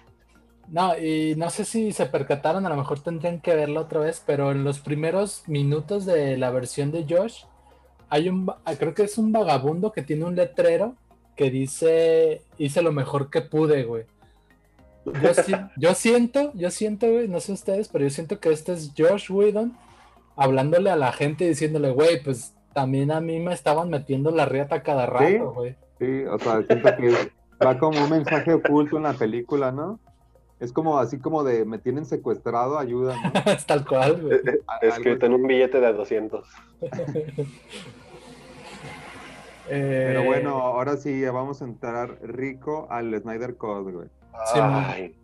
[0.68, 4.22] No, y no sé si se percataron, a lo mejor tendrían que verlo otra vez,
[4.24, 7.42] pero en los primeros minutos de la versión de Josh,
[8.08, 10.94] hay un, creo que es un vagabundo que tiene un letrero
[11.34, 14.04] que dice, hice lo mejor que pude, güey.
[15.04, 18.72] Yo, si- yo siento, yo siento, güey, no sé ustedes, pero yo siento que este
[18.72, 19.76] es Josh Whedon
[20.36, 24.44] hablándole a la gente y diciéndole, güey, pues también a mí me estaban metiendo la
[24.46, 25.76] riata cada rato, güey.
[25.98, 27.12] Sí, o sea, siento que
[27.64, 29.98] va como un mensaje oculto en la película, ¿no?
[30.60, 33.32] Es como así como de me tienen secuestrado, ayuda, ¿no?
[33.52, 34.38] Es tal cual, güey.
[34.66, 36.46] A- Escrito en un billete de 200.
[39.68, 44.08] Pero Eh, bueno, ahora sí vamos a entrar rico al Snyder Code, güey.
[44.52, 45.14] Sí, Ay,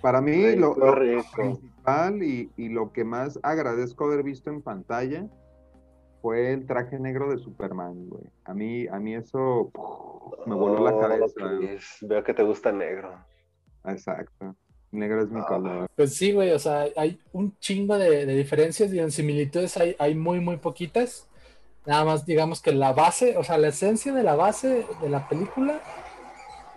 [0.00, 0.94] Para mí, rico, lo, lo
[1.34, 5.26] principal y, y lo que más agradezco haber visto en pantalla
[6.20, 8.24] fue el traje negro de Superman, güey.
[8.44, 11.56] A mí, a mí eso uf, me voló la Oh, cabeza.
[11.58, 13.14] Chris, Veo que te gusta negro.
[13.84, 14.54] Exacto.
[14.90, 15.46] Negro es mi Ah.
[15.46, 15.86] color.
[15.96, 19.94] Pues sí, güey, o sea, hay un chingo de, de diferencias y en similitudes hay,
[19.98, 21.28] hay muy, muy poquitas.
[21.86, 25.26] Nada más digamos que la base, o sea, la esencia de la base de la
[25.28, 25.80] película,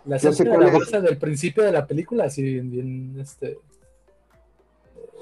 [0.06, 0.74] la sé cuál la es.
[0.80, 3.58] base del principio de la película, así bien, bien, este...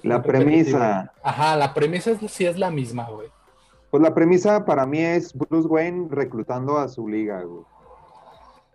[0.04, 0.46] La repetitiva.
[0.46, 1.14] premisa.
[1.22, 3.28] Ajá, la premisa es- sí es la misma, güey.
[3.92, 7.64] Pues la premisa para mí es Bruce Wayne reclutando a su liga, güey.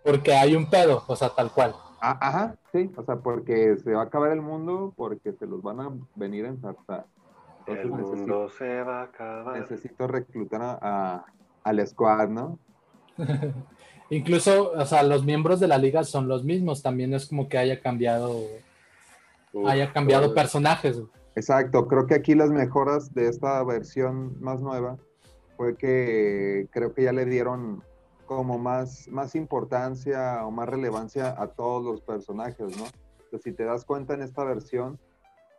[0.03, 1.73] Porque hay un pedo, o sea, tal cual.
[1.99, 5.63] Ah, ajá, sí, o sea, porque se va a acabar el mundo, porque se los
[5.63, 7.05] van a venir a ensartar.
[7.65, 9.59] El Entonces necesito, mundo se va a acabar.
[9.59, 11.25] necesito reclutar a, a-
[11.63, 12.59] al squad, ¿no?
[14.09, 16.81] Incluso, o sea, los miembros de la liga son los mismos.
[16.81, 18.39] También es como que haya cambiado,
[19.53, 21.01] Uf, haya cambiado todo- personajes.
[21.35, 24.97] Exacto, creo que aquí las mejoras de esta versión más nueva
[25.57, 27.83] fue que creo que ya le dieron
[28.25, 32.85] como más, más importancia o más relevancia a todos los personajes, ¿no?
[33.25, 34.97] Entonces, si te das cuenta en esta versión,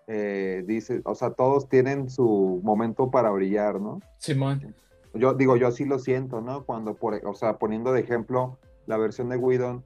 [0.07, 4.01] eh, dice, o sea, todos tienen su momento para brillar, ¿no?
[4.19, 4.75] Simón.
[5.17, 6.65] Yo digo, yo sí lo siento, ¿no?
[6.65, 9.85] Cuando, por, o sea, poniendo de ejemplo la versión de Whedon,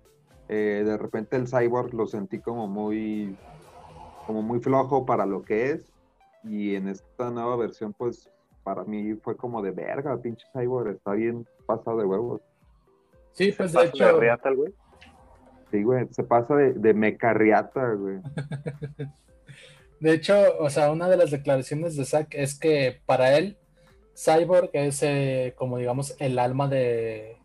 [0.49, 3.37] eh, de repente el cyborg lo sentí como muy,
[4.27, 5.93] como muy flojo para lo que es,
[6.45, 8.31] y en esta nueva versión, pues,
[8.63, 12.41] para mí fue como de verga, pinche cyborg, está bien pasado de huevos.
[13.33, 14.75] Sí, pues de pasa de hecho, riata el güey.
[15.71, 18.19] Sí, güey, se pasa de, de mecarriata, güey.
[20.01, 23.57] de hecho, o sea, una de las declaraciones de Zack es que para él,
[24.15, 27.37] Cyborg es eh, como digamos el alma de,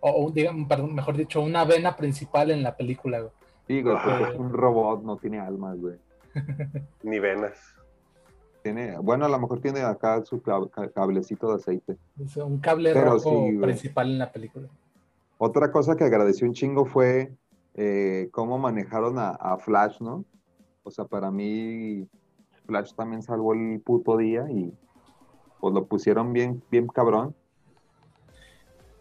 [0.00, 3.20] o un, digamos, perdón, mejor dicho, una vena principal en la película.
[3.20, 3.32] güey.
[3.66, 4.28] Sí, güey, porque Ah.
[4.32, 5.96] es un robot, no tiene almas, güey.
[7.02, 7.58] Ni venas.
[8.62, 11.96] Tiene, bueno, a lo mejor tiene acá su cab- ca- cablecito de aceite.
[12.22, 14.68] Es un cable Pero rojo sí, principal en la película.
[15.38, 17.32] Otra cosa que agradeció un chingo fue
[17.74, 20.24] eh, cómo manejaron a, a Flash, ¿no?
[20.82, 22.06] O sea, para mí
[22.66, 24.72] Flash también salvó el puto día y
[25.60, 27.34] pues lo pusieron bien, bien cabrón.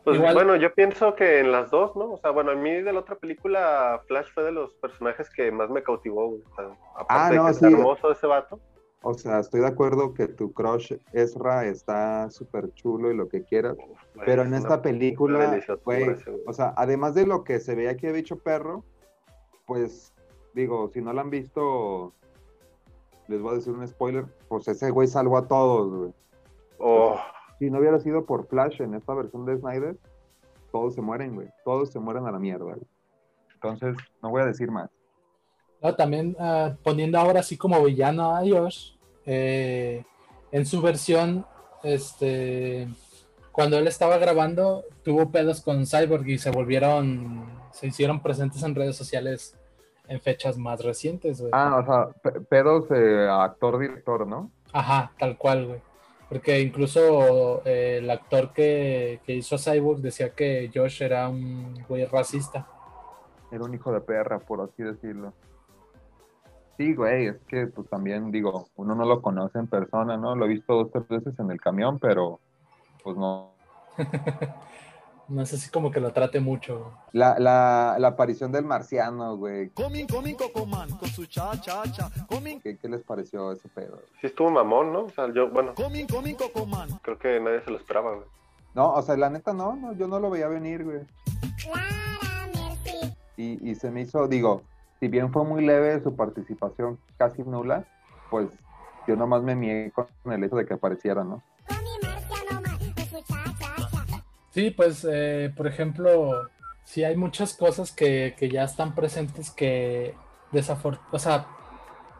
[0.03, 2.13] Pues Igual- bueno, yo pienso que en las dos, ¿no?
[2.13, 5.51] O sea, bueno, a mí de la otra película, Flash fue de los personajes que
[5.51, 6.41] más me cautivó, güey.
[6.51, 6.65] O sea,
[6.95, 7.65] aparte Ah, de no, es sí.
[7.65, 8.59] hermoso ese vato.
[9.01, 13.43] O sea, estoy de acuerdo que tu crush Ezra está súper chulo y lo que
[13.43, 16.01] quieras, uf, pero en esta película, güey.
[16.47, 18.83] o sea, además de lo que se veía aquí de bicho perro,
[19.65, 20.13] pues
[20.53, 22.13] digo, si no la han visto,
[23.27, 26.13] les voy a decir un spoiler, pues ese güey salvó a todos, güey.
[26.79, 27.19] Oh,
[27.59, 29.97] Si no hubiera sido por Flash en esta versión de Snyder,
[30.71, 31.47] todos se mueren, güey.
[31.65, 32.77] Todos se mueren a la mierda, güey.
[33.53, 34.89] Entonces, no voy a decir más.
[35.81, 38.93] No, también ah, poniendo ahora así como villano a Josh,
[39.25, 40.03] eh,
[40.51, 41.45] en su versión,
[41.83, 42.87] este,
[43.51, 48.75] cuando él estaba grabando, tuvo pedos con Cyborg y se volvieron, se hicieron presentes en
[48.75, 49.57] redes sociales
[50.07, 51.51] en fechas más recientes, güey.
[51.53, 54.51] Ah, o sea, pe- pedos eh, actor-director, ¿no?
[54.73, 55.81] Ajá, tal cual, güey.
[56.29, 62.05] Porque incluso eh, el actor que, que hizo Cyborg decía que Josh era un güey
[62.05, 62.67] racista.
[63.51, 65.33] Era un hijo de perra, por así decirlo.
[66.77, 70.35] Sí, güey, es que pues también digo, uno no lo conoce en persona, ¿no?
[70.35, 72.39] Lo he visto dos, tres veces en el camión, pero
[73.03, 73.53] pues no.
[75.29, 76.93] No es así como que lo trate mucho.
[77.11, 79.69] La, la, la aparición del marciano, güey.
[79.71, 82.09] Comin, comin, cocoman, con su cha, cha, cha.
[82.29, 83.99] Comin, ¿Qué, qué les pareció ese pedo?
[84.21, 85.03] sí estuvo mamón, ¿no?
[85.05, 86.89] O sea, yo, bueno, comin, comin, cocoman.
[87.01, 88.27] creo que nadie se lo esperaba, güey.
[88.73, 90.99] No, o sea, la neta no, no, yo no lo veía venir, güey.
[93.35, 94.63] Y, y se me hizo, digo,
[94.99, 97.85] si bien fue muy leve su participación, casi nula,
[98.29, 98.49] pues
[99.07, 101.43] yo nomás me mié con el hecho de que apareciera, ¿no?
[104.57, 106.49] Sí, pues, eh, por ejemplo,
[106.83, 110.15] sí hay muchas cosas que, que ya están presentes que
[110.51, 111.45] desafortunadamente, o sea,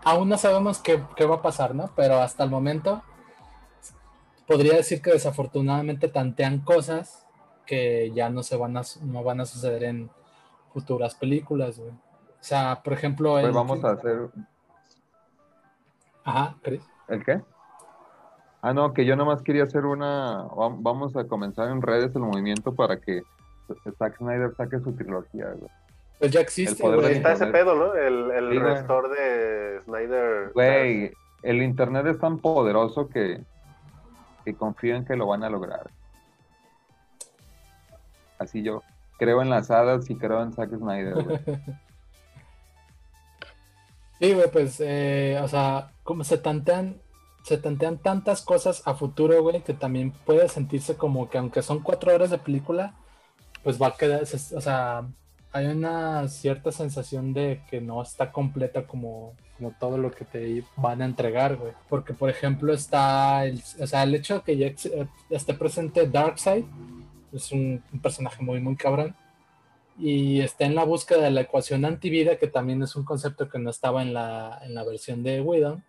[0.04, 1.89] aún no sabemos qué, qué va a pasar, ¿no?
[1.95, 3.02] Pero hasta el momento
[4.47, 7.26] podría decir que desafortunadamente tantean cosas
[7.65, 10.12] que ya no se van a, no van a suceder en
[10.71, 11.89] futuras películas, güey.
[11.89, 11.95] O
[12.39, 14.30] sea, por ejemplo, Pues vamos a hacer,
[16.23, 16.84] Ajá, Chris.
[17.08, 17.41] ¿el qué?
[18.61, 22.21] Ah, no, que yo nomás quería hacer una, vam- vamos a comenzar en redes el
[22.23, 23.21] movimiento para que
[23.97, 25.71] Zack Snyder saque su trilogía, güey.
[26.19, 27.13] Pues ya existe, poder güey.
[27.13, 27.65] Está ese Internet.
[27.65, 27.93] pedo, ¿no?
[27.93, 29.09] El, el Sí, güey.
[29.17, 30.51] de Snyder.
[30.53, 31.11] Güey,
[31.43, 33.41] el internet es tan poderoso que,
[34.43, 35.89] que confío en que lo van a lograr.
[38.39, 38.81] Así yo
[39.19, 41.39] creo en las hadas y creo en Zack Snyder, güey.
[44.19, 46.97] Sí, güey, pues, eh, o sea, como se tantean,
[47.47, 51.79] se tantean tantas cosas a futuro, güey, que también puede sentirse como que aunque son
[51.81, 52.93] cuatro horas de película,
[53.63, 55.07] pues va a quedar, o sea,
[55.53, 59.33] hay una cierta sensación de que no está completa como,
[59.79, 61.71] todo lo que te van a entregar, güey.
[61.88, 66.07] Porque, por ejemplo, está, el, o sea, el hecho de que ya eh, esté presente
[66.07, 66.65] Darkseid,
[67.31, 69.15] es un, un personaje muy, muy cabrón
[69.97, 73.57] y está en la búsqueda de la ecuación antivida, que también es un concepto que
[73.57, 75.83] no estaba en la, en la versión de Whedon.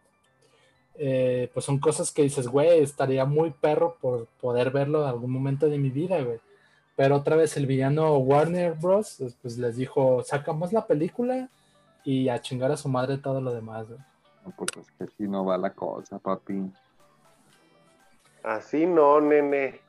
[0.98, 5.30] Eh, pues son cosas que dices, güey, estaría muy perro por poder verlo en algún
[5.30, 6.38] momento de mi vida, güey.
[6.96, 9.18] Pero otra vez el villano Warner Bros.
[9.40, 11.48] pues les dijo, sacamos la película
[12.04, 14.00] y a chingar a su madre todo lo demás, güey.
[14.44, 16.70] No, pues es que así no va la cosa, papi.
[18.42, 19.80] Así no, nene.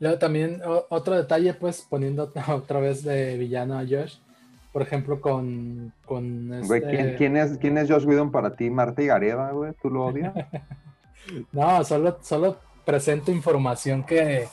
[0.00, 4.16] Luego también o- otro detalle, pues poniendo otra vez de villano a Josh,
[4.72, 8.70] por ejemplo, con, con Güey, este- ¿quién, quién es, ¿quién es Josh Whedon para ti?
[8.70, 9.72] ¿Marta y Gareda, güey?
[9.80, 10.32] ¿Tú lo odias?
[11.52, 14.48] No, solo, solo presento información que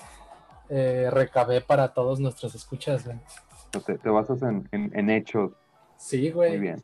[0.70, 3.18] eh, recabé para todos nuestros escuchas, güey.
[3.86, 5.52] Te, te basas en, en- en hechos.
[5.98, 6.52] Sí, güey.
[6.52, 6.84] Muy bien.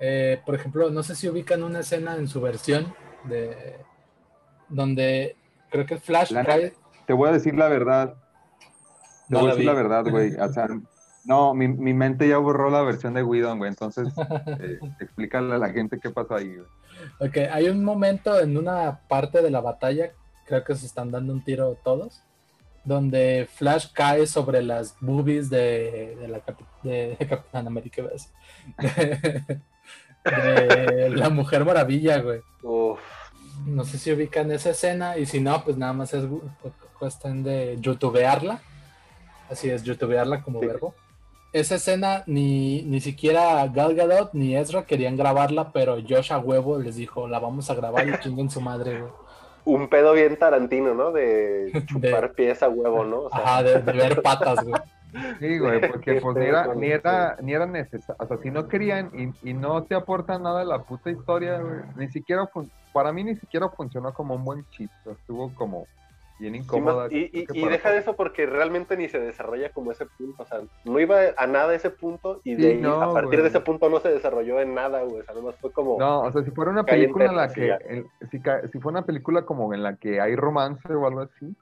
[0.00, 3.76] Eh, por ejemplo, no sé si ubican una escena en su versión de
[4.70, 5.36] donde
[5.70, 6.72] creo que Flash La cae.
[7.06, 8.14] Te voy a decir la verdad.
[9.28, 9.66] Te No voy a decir vi.
[9.66, 10.34] la verdad, güey.
[10.40, 10.68] O sea,
[11.28, 13.68] no, mi, mi mente ya borró la versión de Whedon, güey.
[13.68, 14.08] Entonces,
[14.60, 16.68] eh, explícale a la gente qué pasó ahí, güey.
[17.20, 20.10] Ok, hay un momento en una parte de la batalla,
[20.46, 22.22] creo que se están dando un tiro todos,
[22.84, 29.58] donde Flash cae sobre las boobies de, de la capi- de, de Capitán América, de,
[30.24, 32.40] de la Mujer Maravilla, güey.
[32.62, 32.98] Uf.
[33.66, 36.24] No sé si ubican esa escena y si no, pues nada más es
[36.98, 38.60] cuestión de youtubearla.
[39.50, 40.66] Así es, youtubearla como Sí.
[40.66, 40.94] verbo.
[41.52, 46.78] Esa escena ni, ni siquiera Gal Gadot ni Ezra querían grabarla, pero Josh a huevo
[46.78, 49.12] les dijo, la vamos a grabar y chinguen su madre, güey.
[49.64, 51.10] Un pedo bien tarantino, ¿no?
[51.12, 53.20] De chupar pies a huevo, ¿no?
[53.22, 54.80] O sea, Ajá, de, de ver patas, güey.
[55.40, 58.68] Sí, güey, porque pues ni era, ni era, ni era necesario, o sea, si no
[58.68, 59.10] querían
[59.42, 63.10] y, y no te aportan nada de la puta historia, güey, ni siquiera, fun- para
[63.10, 65.86] mí ni siquiera funcionó como un buen chiste, estuvo como
[66.38, 67.08] bien incómoda.
[67.10, 70.42] y, y- deja de eso porque realmente ni se desarrolla como ese punto.
[70.42, 73.30] O sea, no iba a nada ese punto y de Sí, ahí, no, a partir
[73.40, 73.42] güey.
[73.42, 75.20] de ese punto no se desarrolló en nada, güey.
[75.20, 75.98] O sea, nomás fue como.
[75.98, 78.40] No, o sea, si fuera una película en la que, en- si,
[78.72, 81.54] si fue una película como en la que hay romance o algo así,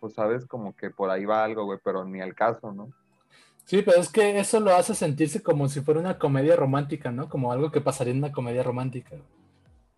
[0.00, 2.88] pues sabes como que por ahí va algo, güey, pero ni al caso, ¿no?
[3.66, 7.28] Sí, pero es que eso lo hace sentirse como si fuera una comedia romántica, ¿no?
[7.28, 9.16] Como algo que pasaría en una comedia romántica.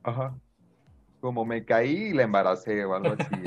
[0.03, 0.35] Ajá.
[1.23, 3.43] Como me caí y la embaracé o algo así.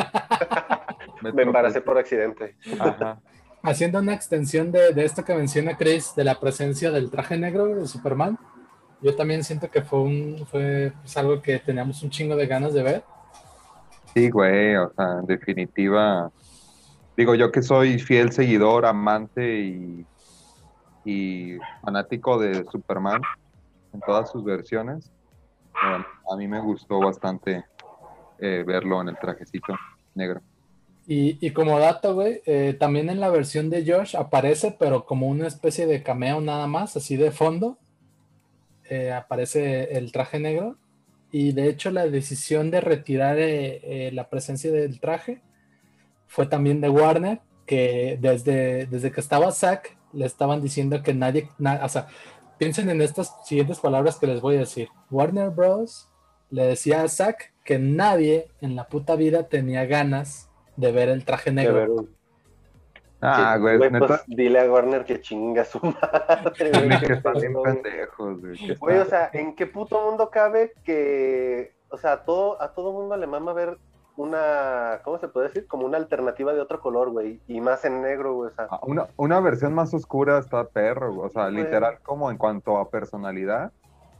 [1.34, 2.56] Me embaracé por accidente.
[2.80, 3.20] Ajá.
[3.64, 7.66] Haciendo una extensión de, de esto que menciona Chris, de la presencia del traje negro
[7.66, 8.38] de Superman,
[9.02, 12.74] yo también siento que fue, un, fue pues, algo que teníamos un chingo de ganas
[12.74, 13.04] de ver.
[14.14, 16.32] Sí, güey, o sea, en definitiva.
[17.18, 20.06] Digo, yo que soy fiel seguidor, amante y,
[21.04, 23.22] y fanático de Superman
[23.94, 25.15] en todas sus versiones, eh,
[25.82, 27.66] a mí me gustó bastante
[28.40, 29.76] eh, verlo en el trajecito
[30.14, 30.42] negro.
[31.08, 35.48] Y, como dato, güey, eh, también en la versión de Josh aparece, pero como una
[35.48, 37.78] especie de cameo nada más, así de fondo,
[38.90, 40.78] eh, aparece el traje negro.
[41.32, 43.38] Y de hecho la decisión de retirar
[44.14, 45.42] la presencia del traje
[46.28, 51.50] fue también de Warner, que desde, desde que estaba Zack le estaban diciendo que nadie,
[51.58, 52.08] na- o sea,
[52.58, 54.90] piensen en estas siguientes palabras que les voy a decir.
[55.12, 56.10] Warner Bros.
[56.50, 61.26] le decía a Zack que nadie en la puta vida tenía ganas de ver el
[61.26, 62.08] traje negro.
[63.22, 66.72] Ah, güey, pues, neta, dile a Warner que chinga su madre.
[66.72, 68.76] güey, que están bien pendejos, güey.
[68.76, 72.94] Güey, o sea, ¿en qué puto mundo cabe que, o sea, a todo, a todo
[72.94, 73.80] mundo le mama ver
[74.18, 75.68] una, ¿cómo se puede decir?
[75.68, 78.80] Como una alternativa de otro color, güey, y más en negro, güey, o sea, Ah,
[78.84, 81.64] Una, una versión más oscura está perro, güey, o sea, Güey.
[81.64, 83.72] literal como en cuanto a personalidad.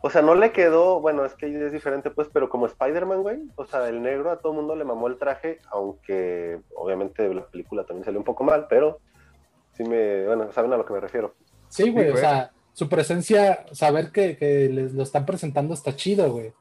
[0.02, 3.40] o sea, no le quedó, bueno, es que es diferente, pues, pero como Spider-Man, güey,
[3.56, 7.86] o sea, el negro a todo mundo le mamó el traje, aunque obviamente la película
[7.86, 9.00] también salió un poco mal, pero
[9.74, 11.34] sí me, bueno, saben a lo que me refiero.
[11.70, 12.22] Sí, güey, o güey.
[12.22, 16.54] sea, su presencia, saber que, que les lo están presentando está chido, güey.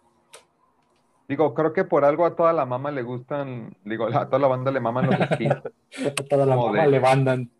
[1.28, 4.48] Digo, creo que por algo a toda la mama le gustan, digo, a toda la
[4.48, 5.54] banda le maman los skins.
[6.06, 7.50] A toda la Como mamá de- le mandan.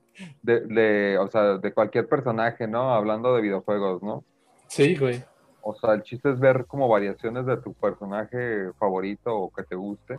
[0.43, 2.93] de, de, o sea, de cualquier personaje, ¿no?
[2.95, 4.25] Hablando de videojuegos, ¿no?
[4.69, 5.23] Sí, güey.
[5.63, 9.75] O sea, el chiste es ver como variaciones de tu personaje favorito o que te
[9.77, 10.19] guste.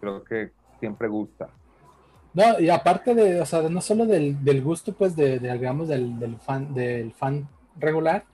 [0.00, 1.48] Creo que siempre gusta.
[2.32, 5.88] No, y aparte de, o sea, no solo del, del gusto, pues, de, de, digamos,
[5.88, 7.46] del, del fan, del fan
[7.78, 8.24] regular,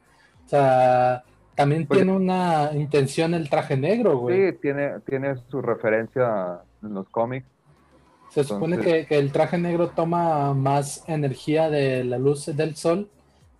[0.46, 1.22] o sea,
[1.60, 4.52] también Pues- tiene una intención el traje negro, güey.
[4.52, 7.46] Sí, tiene, tiene su referencia en los cómics.
[8.30, 12.76] Se supone entonces- que, que el traje negro toma más energía de la luz del
[12.76, 13.10] sol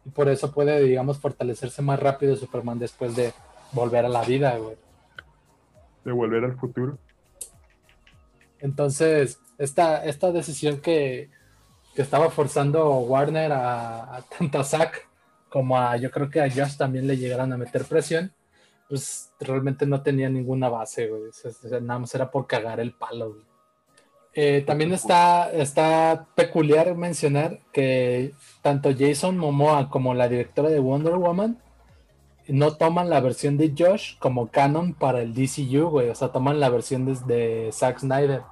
[0.07, 3.33] y por eso puede, digamos, fortalecerse más rápido Superman después de
[3.73, 4.77] volver a la vida, güey.
[6.05, 6.97] De volver al futuro.
[8.61, 11.29] Entonces, esta, esta decisión que,
[11.95, 14.23] que estaba forzando Warner a, a
[15.51, 18.33] como a, yo creo que a Josh también le llegaron a meter presión,
[18.89, 21.31] pues realmente no tenía ninguna base, güey.
[21.83, 23.37] Nada más era por cagar el palo.
[24.33, 28.33] Eh, también está, está peculiar mencionar que
[28.63, 31.61] tanto Jason Momoa como la directora de Wonder Woman
[32.47, 36.09] no toman la versión de Josh como canon para el DCU, güey.
[36.09, 38.43] O sea, toman la versión de, de Zack Snyder.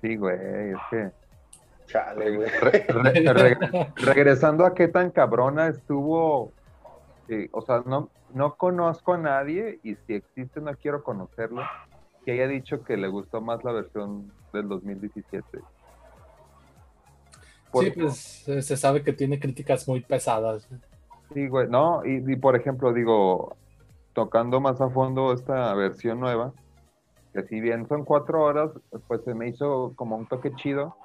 [0.00, 1.21] Sí, güey, es que...
[1.92, 2.48] Chale, güey.
[2.48, 6.52] Re- re- re- regresando a qué tan cabrona estuvo,
[7.28, 11.62] eh, o sea, no, no conozco a nadie y si existe no quiero conocerlo,
[12.24, 15.44] que haya dicho que le gustó más la versión del 2017.
[17.70, 20.68] Por- Sí, pues eh, se sabe que tiene críticas muy pesadas.
[21.32, 23.56] Sí, güey, no, y, y por ejemplo, digo,
[24.12, 26.52] tocando más a fondo esta versión nueva,
[27.32, 28.70] que si bien son cuatro horas,
[29.08, 30.96] pues se me hizo como un toque chido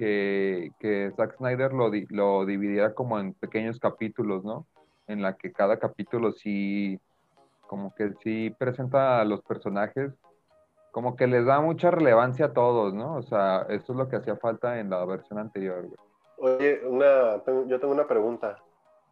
[0.00, 4.66] que, que Zack Snyder lo, di- lo dividiera como en pequeños capítulos, ¿no?
[5.06, 6.98] En la que cada capítulo sí,
[7.66, 10.10] como que sí presenta a los personajes,
[10.90, 13.16] como que les da mucha relevancia a todos, ¿no?
[13.16, 16.56] O sea, eso es lo que hacía falta en la versión anterior, güey.
[16.56, 18.56] Oye, una, yo tengo una pregunta.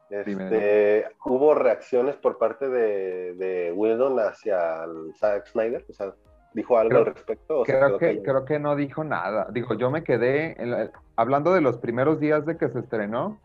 [0.09, 5.84] Este, ¿Hubo reacciones por parte de, de Whedon hacia el Zack Snyder?
[5.86, 6.14] O sea,
[6.55, 7.62] ¿dijo algo Creo- al respecto?
[7.64, 9.49] Creo que, creo que no dijo nada.
[9.53, 13.38] Digo, yo me quedé, en la- hablando de los primeros días de que se estrenó,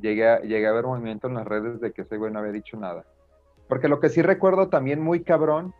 [0.00, 2.52] llegué a, llegué a ver movimiento en las redes de que ese güey no había
[2.52, 3.04] dicho nada.
[3.68, 5.74] Porque lo que sí recuerdo también muy cabrón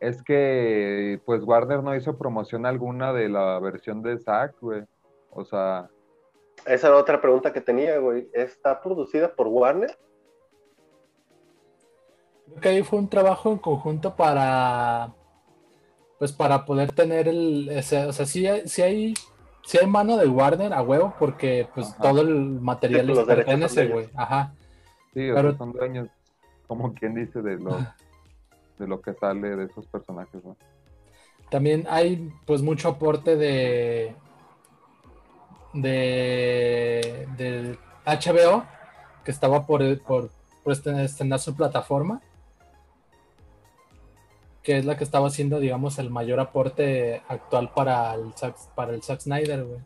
[0.00, 4.84] es que pues Warner no hizo promoción alguna de la versión de Zack, güey.
[5.30, 5.88] O sea,
[6.66, 8.28] Esa era otra pregunta que tenía, güey.
[8.32, 9.96] ¿Está producida por Warner?
[12.46, 15.12] Creo que ahí fue un trabajo en conjunto para,
[16.20, 19.14] pues para poder tener el, ese- o sea, sí hay, sí hay,
[19.64, 22.02] sí hay mano de Warner a huevo porque pues Ajá.
[22.02, 24.08] todo el material Sí, les son pertenece, güey.
[24.14, 24.52] Ajá.
[25.14, 26.08] sí, o Pero- sea, son dueños,
[26.68, 27.74] como quien dice, de lo,
[28.78, 30.56] de lo que sale de esos personajes, ¿no?
[31.50, 34.14] También hay pues mucho aporte de
[35.72, 38.64] de, de HBO
[39.24, 40.30] que estaba por, por,
[40.62, 42.20] por este- estrenar su plataforma
[44.62, 48.32] que es la que estaba haciendo digamos el mayor aporte actual para el
[48.74, 49.80] para el Zack Snyder güey.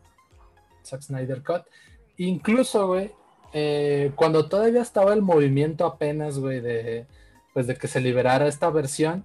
[0.84, 1.62] Zack Snyder Cut.
[2.16, 3.12] Incluso güey
[3.52, 7.06] eh, cuando todavía estaba el movimiento apenas güey de
[7.52, 9.24] pues de que se liberara esta versión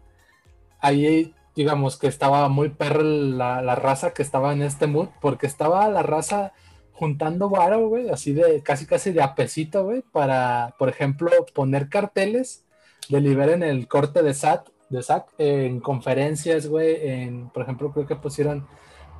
[0.80, 5.46] ahí digamos que estaba muy perro la, la raza que estaba en este mood, porque
[5.46, 6.54] estaba la raza
[6.94, 12.66] juntando varo, güey, así de casi casi de apesito, güey, para, por ejemplo, poner carteles
[13.10, 18.08] de liberen el corte de SAT, de SAC en conferencias, güey, en, por ejemplo, creo
[18.08, 18.68] que pusieron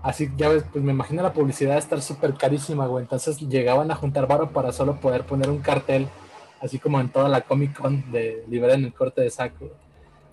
[0.02, 3.96] así, ya ves, pues me imagino la publicidad estar súper carísima, güey, entonces llegaban a
[3.96, 6.08] juntar varo para solo poder poner un cartel,
[6.62, 9.72] así como en toda la Comic Con de liberen el corte de SAC, güey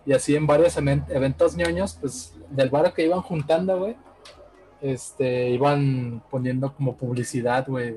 [0.06, 3.96] y así en varios eventos ñoños, pues del bar que iban juntando, güey,
[4.80, 7.92] este, iban poniendo como publicidad, güey,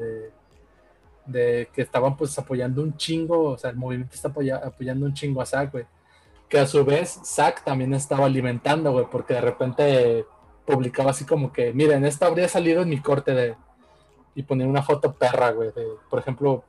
[1.28, 5.14] de, que estaban pues apoyando un chingo, o sea, el movimiento está apoya- apoyando un
[5.14, 5.86] chingo a Zack, güey.
[6.50, 10.26] Que a su vez Zack también estaba alimentando, güey, porque de repente
[10.66, 13.56] publicaba así como que, miren, esto habría salido en mi corte de...
[14.36, 16.64] Y ponía una foto perra, güey, de, por ejemplo,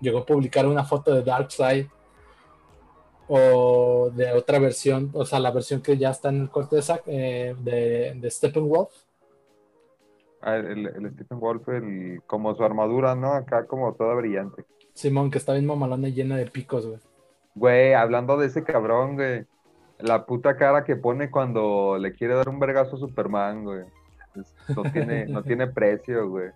[0.00, 1.86] llegó a publicar una foto de Darkseid
[3.28, 6.82] o de otra versión, o sea, la versión que ya está en el corte de
[6.82, 8.90] Zack, eh, de, de Steppenwolf.
[10.46, 13.32] Ah, el, el Stephen Wolf, el, como su armadura, ¿no?
[13.32, 14.66] Acá como toda brillante.
[14.92, 17.00] Simón, que está bien mamalona y llena de picos, güey.
[17.54, 19.46] Güey, hablando de ese cabrón, güey.
[19.98, 23.84] La puta cara que pone cuando le quiere dar un vergazo a Superman, güey.
[24.34, 26.48] Es- no, tiene, no tiene precio, güey.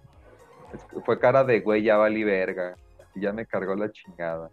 [0.74, 2.74] Es- fue cara de, güey, ya valí verga.
[3.14, 4.51] Y ya me cargó la chingada.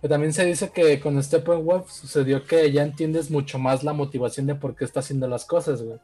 [0.00, 4.46] Pero también se dice que con Steppenwolf sucedió que ya entiendes mucho más la motivación
[4.46, 5.98] de por qué está haciendo las cosas, güey.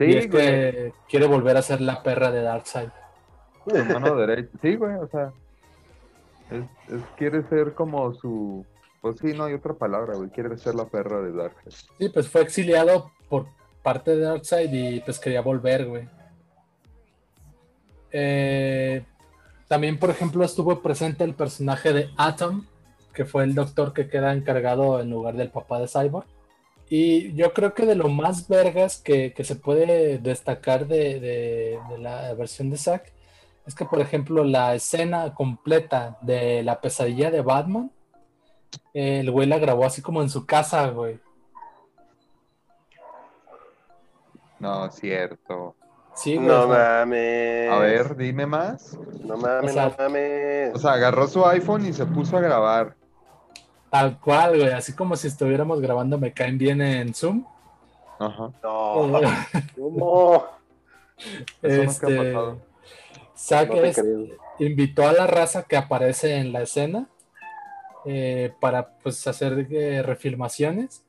[0.00, 0.46] y Sí, es güey.
[0.46, 2.88] que quiere volver a ser la perra de Darkseid.
[3.66, 4.48] Su mano derecha.
[4.62, 5.32] Sí, güey, o sea.
[6.50, 8.64] Es, quiere ser como su.
[9.00, 10.30] Pues sí, no hay otra palabra, güey.
[10.30, 11.72] Quiere ser la perra de Darkseid.
[11.98, 13.46] Sí, pues fue exiliado por
[13.82, 16.08] parte de Darkseid y pues quería volver, güey.
[18.12, 19.04] Eh,
[19.68, 22.64] también, por ejemplo, estuvo presente el personaje de Atom,
[23.12, 26.26] que fue el doctor que queda encargado en lugar del papá de Cyborg.
[26.88, 31.78] Y yo creo que de lo más vergas que, que se puede destacar de, de-
[31.90, 33.12] de la versión de Zack
[33.68, 37.92] es que, por ejemplo, la escena completa de la pesadilla de Batman,
[38.94, 41.20] eh, el güey la grabó así como en su casa, güey.
[44.58, 45.76] No, es cierto.
[46.14, 46.48] Sí, güey.
[46.48, 47.70] No mames.
[47.70, 48.98] A ver, dime más.
[49.22, 50.74] No mames, O sea, no mames.
[50.74, 52.96] O sea, agarró su iPhone y se puso a grabar.
[53.90, 54.72] Tal cual, güey.
[54.72, 57.44] Así como si estuviéramos grabando Me Caen Bien en Zoom.
[58.18, 58.50] Ajá.
[58.62, 60.44] No, Eh, no,
[61.62, 62.67] Eso nunca ha este, pasado.
[63.38, 64.02] Zack no es-
[64.58, 67.08] invitó a la raza que aparece en la escena
[68.04, 71.04] eh, para pues hacer eh, refilmaciones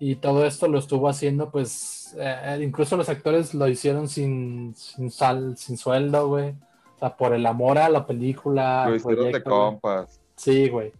[0.00, 5.10] y todo esto lo estuvo haciendo pues eh, incluso los actores lo hicieron sin, sin
[5.10, 6.50] sal, sin sueldo, güey.
[6.96, 8.86] O sea, por el amor a la película.
[8.88, 9.60] Lo hicieron de proyecto, güey.
[9.70, 10.20] compas.
[10.36, 10.92] Sí, güey.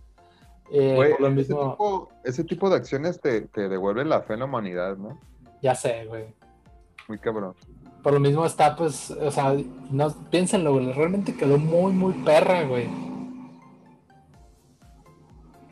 [0.71, 4.21] Eh, Güey, por lo ese, mismo, tipo, ese tipo de acciones te, te devuelven la
[4.21, 5.19] fe en la humanidad, ¿no?
[5.63, 6.27] ya sé, güey.
[7.09, 7.55] Muy cabrón.
[8.03, 9.57] Por lo mismo está, pues, o sea,
[9.91, 12.89] no, piénsenlo, güey, realmente quedó muy, muy perra, güey.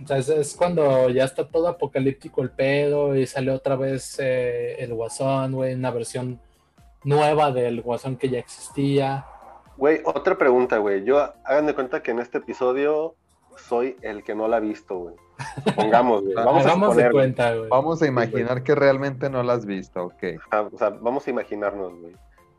[0.02, 4.76] O sea, es, cuando ya está todo apocalíptico el pedo y sale otra vez eh,
[4.78, 6.40] el Guasón, güey, una versión
[7.04, 9.26] nueva del Guasón que ya existía.
[9.76, 11.04] Güey, otra pregunta, güey.
[11.04, 13.14] Yo, hagan de cuenta que en este episodio
[13.56, 15.14] soy el que no la ha visto, güey.
[15.74, 16.34] Pongamos, güey.
[16.34, 17.68] Vamos a suponer, cuenta, güey.
[17.68, 20.22] Vamos a imaginar que realmente no la has visto, ok.
[20.50, 22.14] Ah, o sea, vamos a imaginarnos, güey.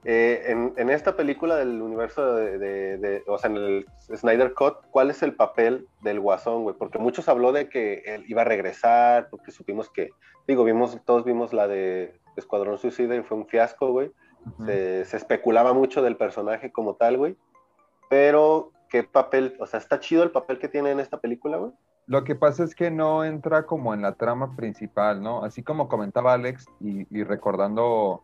[0.05, 4.53] Eh, en, en esta película del universo de, de- de- o sea, en el Snyder
[4.53, 6.75] Cut, ¿cuál es el papel del Guasón, güey?
[6.77, 10.11] Porque muchos habló de que él iba a regresar, porque supimos que,
[10.47, 14.11] digo, vimos, todos vimos la de Escuadrón Suicida y fue un fiasco, güey.
[14.65, 17.35] Se, se especulaba mucho del personaje como tal, güey.
[18.09, 19.57] Pero, ¿qué papel?
[19.59, 21.71] O sea, ¿está chido el papel que tiene en esta película, güey?
[22.07, 25.43] Lo que pasa es que no entra como en la trama principal, ¿no?
[25.43, 28.23] Así como comentaba Alex y, y recordando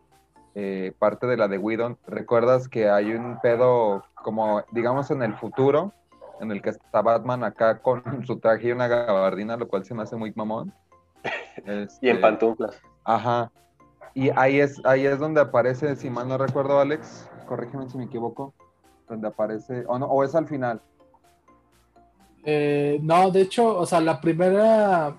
[0.56, 5.34] eh, parte de la de Whedon, recuerdas que hay un pedo como, digamos, en el
[5.34, 5.92] futuro,
[6.40, 9.94] en el que está Batman acá con su traje y una gabardina, lo cual se
[9.94, 10.72] me hace muy mamón.
[11.66, 12.80] Y en Este, pantuflas.
[13.04, 13.50] Ajá.
[14.14, 18.04] Y ahí es, ahí es donde aparece, si mal no recuerdo, Alex, corrígeme si me
[18.04, 18.54] equivoco,
[19.08, 20.80] donde aparece, o no, o es al final.
[22.44, 25.16] Eh, no, de hecho, o sea, la primera,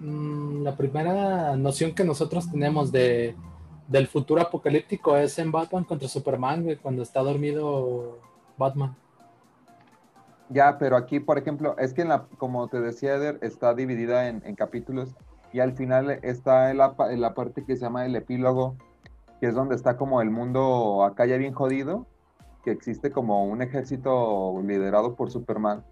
[0.00, 3.36] mm, la primera noción que nosotros tenemos de,
[3.88, 8.18] del futuro apocalíptico es en Batman contra Superman, cuando está dormido
[8.56, 8.96] Batman.
[10.48, 14.28] Ya, pero aquí, por ejemplo, es que en la, como te decía Eder, está dividida
[14.28, 15.14] en, capítulos
[15.52, 18.76] y al final está en en la parte que se llama el epílogo,
[19.40, 22.06] que es donde está como el mundo acá ya bien jodido,
[22.64, 25.84] que existe como un ejército liderado por Superman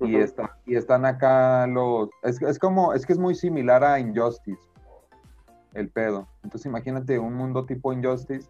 [0.00, 2.10] y, está, y están acá los...
[2.22, 4.62] Es, es como, es que es muy similar a Injustice,
[5.74, 6.26] el pedo.
[6.42, 8.48] Entonces imagínate un mundo tipo Injustice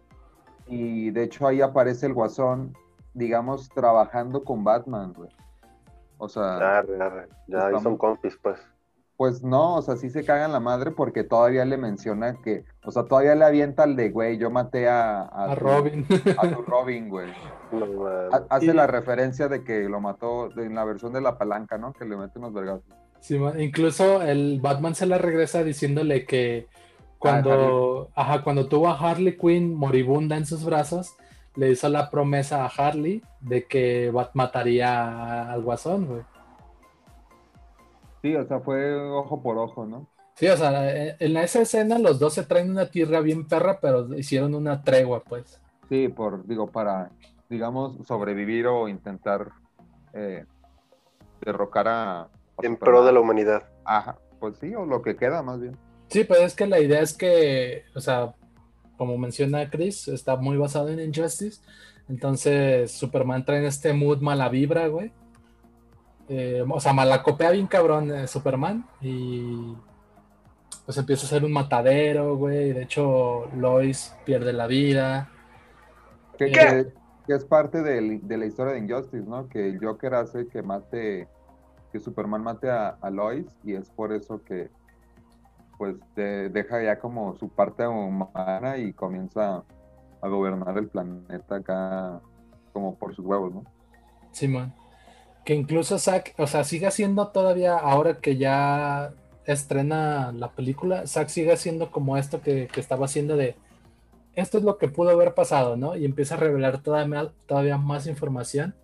[0.67, 2.75] y de hecho ahí aparece el guasón,
[3.13, 5.29] digamos, trabajando con Batman, güey.
[6.17, 7.29] O sea, Arre, arre.
[7.47, 8.59] Ya ahí son compis, pues.
[9.17, 12.91] Pues no, o sea, sí se cagan la madre porque todavía le menciona que, o
[12.91, 16.05] sea, todavía le avienta al de, güey, yo maté a, A tu- Robin.
[16.37, 17.27] A tu Robin, güey.
[18.31, 21.77] Ha- Hace Y- la referencia de que lo mató en la versión de la palanca,
[21.77, 21.93] ¿no?
[21.93, 22.83] Que le mete unos vergazos.
[23.19, 26.67] Sí, incluso el Batman se la regresa diciéndole que
[27.17, 31.15] cuando, ajá, cuando tuvo a Harley Quinn moribunda en sus brazos,
[31.55, 36.21] le hizo la promesa a Harley de que Bat mataría al Guasón, güey.
[38.21, 40.07] Sí, o sea, fue ojo por ojo, ¿no?
[40.35, 43.79] Sí, o sea, eh, en esa escena los dos se traen una tierra bien perra,
[43.79, 45.59] pero hicieron una tregua, pues.
[45.89, 47.09] Sí, por, digo, para,
[47.49, 49.49] digamos, sobrevivir o intentar
[50.13, 50.45] eh,
[51.41, 52.21] derrocar a...
[52.21, 52.29] a
[52.61, 53.63] En pro de la humanidad.
[53.83, 55.77] Ajá, pues sí, o lo que queda más bien.
[56.09, 58.35] Sí, pues es que la idea es que, o sea,
[58.97, 61.61] como menciona Chris, está muy basado en Injustice.
[62.09, 65.11] Entonces, Superman trae este mood mala vibra, güey.
[66.29, 68.85] Eh, o sea, malacopea bien cabrón eh, Superman.
[69.01, 69.75] Y
[70.85, 72.73] pues empieza a ser un matadero, güey.
[72.73, 75.29] De hecho, Lois pierde la vida.
[76.37, 76.51] Que, ¿Qué?
[76.51, 76.93] que-
[77.27, 79.49] que es parte de la historia de Injustice, ¿no?
[79.49, 81.27] Que el Joker hace que mate,
[81.91, 84.69] que Superman mate a, a Lois y es por eso que
[85.77, 89.61] pues de- deja ya como su parte humana y comienza
[90.21, 92.21] a gobernar el planeta acá
[92.71, 93.63] como por sus huevos, ¿no?
[94.31, 94.73] Simón.
[95.47, 99.13] Que incluso Zack, o sea, sigue siendo todavía, ahora que ya
[99.45, 103.55] estrena la película, Zack sigue haciendo como esto que, que estaba haciendo de
[104.35, 105.95] esto es lo que pudo haber pasado, ¿no?
[105.95, 108.75] Y empieza a revelar todavía, todavía más información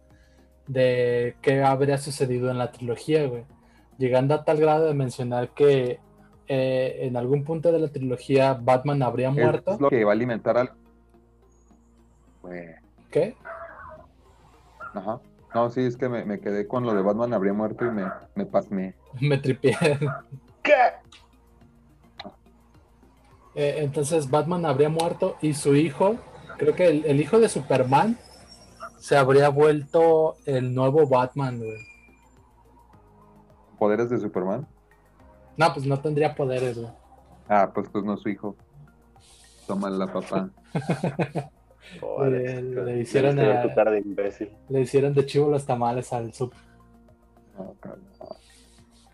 [0.65, 3.43] de qué habría sucedido en la trilogía, güey.
[3.97, 5.99] Llegando a tal grado de mencionar que
[6.47, 9.73] eh, en algún punto de la trilogía Batman habría muerto.
[9.73, 10.71] Es, lo que va a alimentar al...
[12.41, 12.75] Güey,
[13.11, 13.35] ¿Qué?
[14.93, 15.19] ajá.
[15.53, 18.05] No, sí, es que me, me quedé con lo de Batman habría muerto y me,
[18.35, 18.95] me pasmé.
[19.21, 19.77] Me tripié.
[20.63, 20.73] ¿Qué?
[23.55, 26.15] Eh, entonces Batman habría muerto y su hijo,
[26.57, 28.17] creo que el, el hijo de Superman,
[28.97, 31.77] se habría vuelto el nuevo Batman, güey.
[33.77, 34.65] ¿Poderes de Superman?
[35.57, 36.91] No, pues no tendría poderes, güey.
[37.49, 38.55] Ah, pues pues no su hijo.
[39.67, 40.49] Toma la papá.
[42.01, 44.49] Oh, Le- hicieron a- imbécil.
[44.69, 46.53] Le hicieron de chivo los tamales al sub.
[47.57, 47.75] No.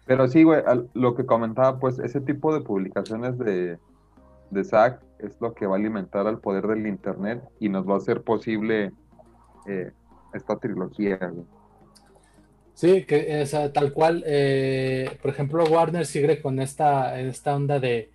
[0.05, 0.61] Pero sí, güey,
[0.93, 3.77] lo que comentaba, pues ese tipo de publicaciones de,
[4.49, 7.95] de Zack es lo que va a alimentar al poder del Internet y nos va
[7.95, 8.91] a hacer posible
[9.67, 9.91] eh,
[10.33, 11.45] esta trilogía, güey.
[12.73, 14.23] Sí, que o sea, tal cual.
[14.25, 18.09] eh, por ejemplo, Warner sigue con esta, esta onda de,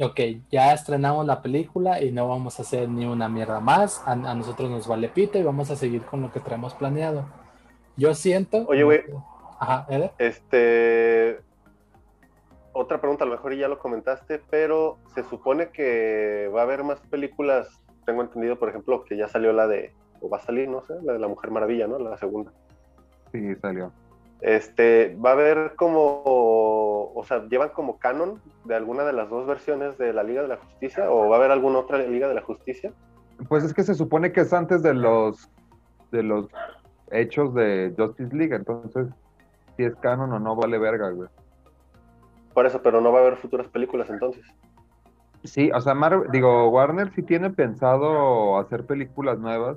[0.00, 0.20] ok,
[0.50, 4.02] ya estrenamos la película y no vamos a hacer ni una mierda más.
[4.06, 7.26] A, a nosotros nos vale pito y vamos a seguir con lo que traemos planeado.
[7.96, 8.66] Yo siento.
[8.68, 9.00] Oye, güey.
[9.58, 10.12] Ajá, Eder.
[10.18, 11.40] Este.
[12.72, 16.84] Otra pregunta, a lo mejor ya lo comentaste, pero se supone que va a haber
[16.84, 17.82] más películas.
[18.04, 19.94] Tengo entendido, por ejemplo, que ya salió la de.
[20.20, 21.98] O va a salir, no sé, la de la Mujer Maravilla, ¿no?
[21.98, 22.52] La segunda.
[23.32, 23.92] Sí, salió.
[24.42, 29.46] Este, va a haber como, o sea, llevan como canon de alguna de las dos
[29.46, 32.34] versiones de la Liga de la Justicia, o va a haber alguna otra Liga de
[32.34, 32.92] la Justicia.
[33.48, 35.50] Pues es que se supone que es antes de los
[36.12, 36.48] de los
[37.10, 39.08] hechos de Justice League, entonces
[39.76, 41.28] si es canon o no vale verga, güey.
[42.54, 44.44] Por eso, pero no va a haber futuras películas entonces.
[45.44, 49.76] Sí, o sea, Mar- digo, Warner sí tiene pensado hacer películas nuevas,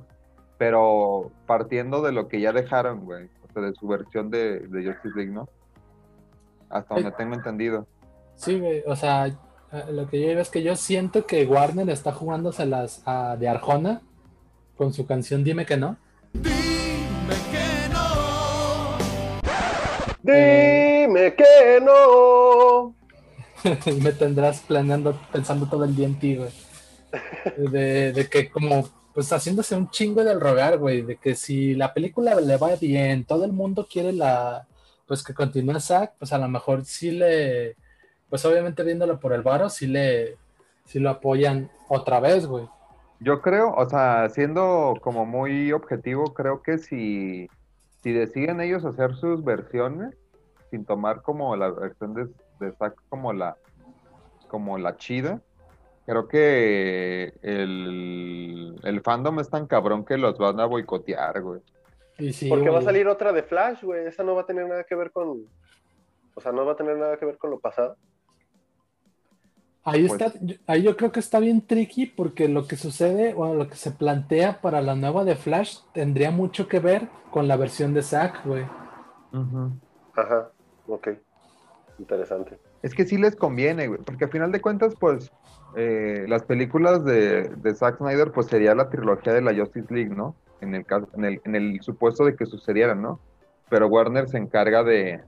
[0.57, 4.85] pero partiendo de lo que ya dejaron, güey, o sea, de su versión de, de
[4.85, 5.47] Justice League, ¿no?
[6.69, 7.87] Hasta donde tengo entendido.
[8.35, 9.35] Sí, güey, o sea, eh,
[9.91, 13.49] lo que yo digo es que yo siento que Warner está jugándose las a- de
[13.49, 14.01] Arjona
[14.77, 15.97] con su canción Dime que no.
[20.21, 22.93] Dime que no.
[23.85, 26.51] y me tendrás planeando, pensando todo el día en ti, güey.
[27.57, 31.93] De, de que como, pues haciéndose un chingo del rogar, güey, de que si la
[31.93, 34.67] película le va bien, todo el mundo quiere la,
[35.07, 37.75] pues que continúe Zack, pues a lo mejor sí le,
[38.29, 40.37] pues obviamente viéndolo por el varo, sí le,
[40.85, 42.67] sí lo apoyan otra vez, güey.
[43.19, 47.49] Yo creo, o sea, siendo como muy objetivo, creo que si,
[48.01, 50.15] si deciden ellos hacer sus versiones,
[50.69, 53.57] sin tomar como la versión de, Zack como la,
[54.47, 55.41] como la chida,
[56.09, 61.61] creo que el, el fandom es tan cabrón que los van a boicotear, güey.
[62.17, 64.07] Y sí, Porque va a salir otra de Flash, güey.
[64.07, 65.45] Esa no va a tener nada que ver con.
[66.33, 67.95] O sea, no va a tener nada que ver con lo pasado.
[69.83, 73.53] Ahí Pues- está, ahí yo creo que está bien tricky porque lo que sucede o
[73.53, 77.55] lo que se plantea para la nueva de Flash tendría mucho que ver con la
[77.55, 78.65] versión de Zack, güey.
[80.15, 80.49] Ajá,
[80.87, 81.09] ok.
[81.99, 82.57] Interesante.
[82.81, 85.31] Es que sí les conviene, güey, porque al final de cuentas, pues,
[85.75, 90.15] eh, las películas de, de Zack Snyder, pues sería la trilogía de la Justice League,
[90.15, 90.35] ¿no?
[90.61, 93.19] En el, caso, en el, en el supuesto de que sucedieran, ¿no?
[93.69, 95.21] Pero Warner se encarga de,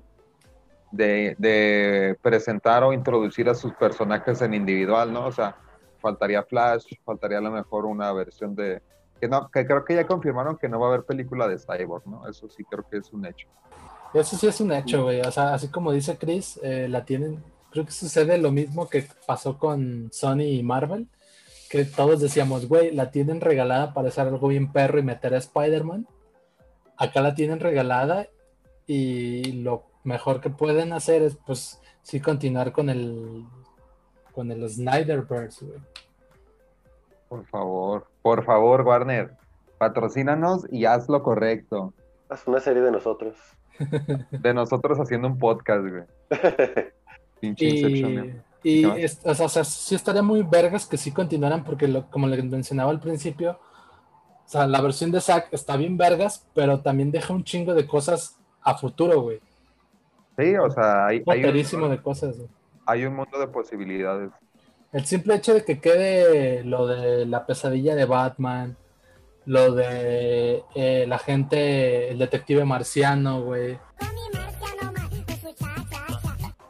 [0.91, 5.25] de, de presentar o introducir a sus personajes en individual, ¿no?
[5.25, 5.55] O sea,
[5.99, 8.81] faltaría Flash, faltaría a lo mejor una versión de...
[9.19, 12.07] Que, no, que creo que ya confirmaron que no va a haber película de Cyborg,
[12.07, 12.27] ¿no?
[12.27, 13.47] Eso sí creo que es un hecho.
[14.13, 15.21] Eso sí es un hecho, güey.
[15.21, 17.43] O sea, así como dice Chris, eh, la tienen.
[17.71, 21.07] Creo que sucede lo mismo que pasó con Sony y Marvel.
[21.69, 25.37] Que todos decíamos, güey, la tienen regalada para hacer algo bien perro y meter a
[25.37, 26.05] Spider-Man.
[26.97, 28.27] Acá la tienen regalada
[28.85, 33.45] y lo mejor que pueden hacer es, pues, sí continuar con el.
[34.33, 35.79] Con el Snyderverse, güey.
[37.29, 39.37] Por favor, por favor, Warner,
[39.77, 41.93] patrocínanos y haz lo correcto.
[42.29, 43.37] Haz una serie de nosotros.
[44.31, 46.03] De nosotros haciendo un podcast, güey.
[47.39, 51.87] Pinche Inception, Y, o sea, o sea, sí estaría muy vergas que sí continuaran, porque
[51.87, 53.59] lo- como les mencionaba al principio,
[54.45, 57.87] o sea, la versión de Zack está bien vergas, pero también deja un chingo de
[57.87, 59.39] cosas a futuro, güey.
[60.37, 62.49] Sí, o sea, hay, hay, un, de cosas, güey.
[62.85, 64.31] hay un mundo de posibilidades.
[64.91, 68.75] El simple hecho de que quede lo de la pesadilla de Batman,
[69.45, 73.77] lo de eh, la gente, el detective marciano, güey.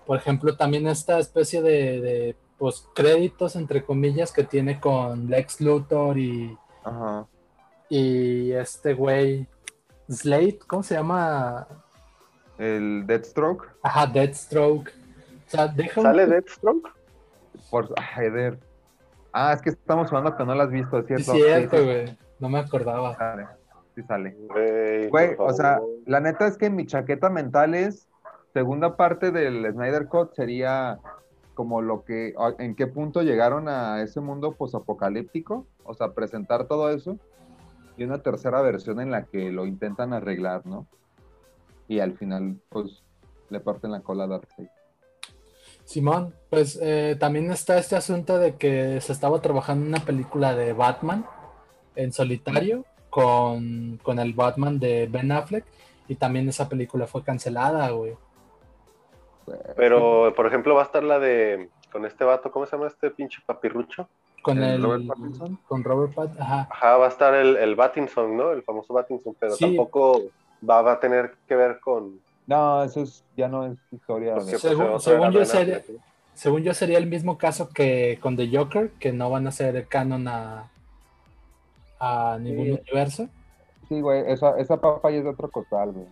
[0.05, 5.61] Por ejemplo, también esta especie de, de pues, créditos, entre comillas, que tiene con Lex
[5.61, 7.25] Luthor y, Ajá.
[7.89, 9.47] y este güey,
[10.09, 11.67] Slate, ¿cómo se llama?
[12.57, 14.89] El Deathstroke, Ajá, Deathstroke.
[15.47, 16.89] O sea, deja un- ¿Sale Deathstroke?
[17.69, 18.59] por Eder.
[19.31, 21.33] Ah, es que estamos hablando que no lo has visto, ¿es Sí, cierto?
[21.33, 22.17] cierto, sí, sí, güey.
[22.41, 23.15] No me acordaba.
[23.15, 23.47] sale.
[23.95, 24.35] Sí sale.
[25.09, 28.07] Güey, o sea, la neta es que mi chaqueta mental es,
[28.51, 30.99] segunda parte del Snyder Cut sería
[31.53, 36.89] como lo que, en qué punto llegaron a ese mundo posapocalíptico, o sea, presentar todo
[36.89, 37.17] eso,
[37.97, 40.87] y una tercera versión en la que lo intentan arreglar, ¿no?
[41.87, 43.03] Y al final, pues,
[43.49, 44.69] le parten la cola a Darkseid.
[45.83, 50.55] Simón, pues eh, también está este asunto de que se estaba trabajando en una película
[50.55, 51.25] de Batman
[51.95, 55.65] en solitario con, con el Batman de Ben Affleck
[56.07, 58.13] y también esa película fue cancelada, güey.
[59.75, 61.69] Pero, por ejemplo, va a estar la de.
[61.91, 64.07] Con este vato, ¿cómo se llama este pinche papirrucho?
[64.43, 65.59] Con ¿El el, Robert Pattinson?
[65.67, 66.67] con Robert Pat, ajá.
[66.71, 68.51] Ajá, va a estar el, el Battinson, ¿no?
[68.51, 69.65] El famoso Battinson, pero Sí.
[69.65, 70.21] tampoco
[70.67, 72.19] va, va a tener que ver con.
[72.47, 74.35] No, eso es, ya no es historia.
[74.35, 75.81] porque, pues, Según- se yo sería-.
[76.33, 79.85] Según yo sería el mismo caso que con The Joker, que no van a ser
[79.87, 80.69] canon a,
[82.01, 82.71] a ningún Sí.
[82.71, 83.27] universo.
[83.87, 86.07] Sí, güey, esa, esa papa ya es de otro costal, güey.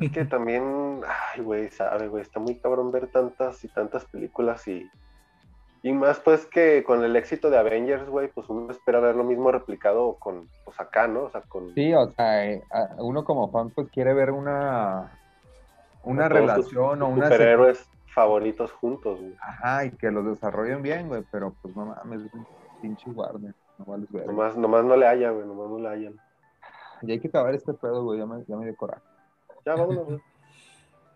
[0.00, 1.00] Es que también,
[1.34, 4.88] ay, güey, sabe, güey, está muy cabrón ver tantas y tantas películas y.
[5.82, 9.22] Y más pues que con el éxito de Avengers, güey, pues uno espera ver lo
[9.22, 11.24] mismo replicado con, pues acá, ¿no?
[11.24, 12.62] O sea, con Sí, o sea, eh,
[12.98, 15.12] uno como fan pues quiere ver una
[16.02, 19.34] una sus relación o una superhéroes favoritos juntos, güey.
[19.40, 22.44] Ajá, y que los desarrollen bien, güey, pero pues no mames, es un
[22.82, 24.26] pinche Warner, no vales ver.
[24.26, 26.20] Nomás, nomás no le haya, güey, nomás no le hayan.
[27.02, 29.02] Y hay que acabar este pedo, güey, ya me, ya me dio coraje.
[29.64, 30.20] Ya, vámonos, güey.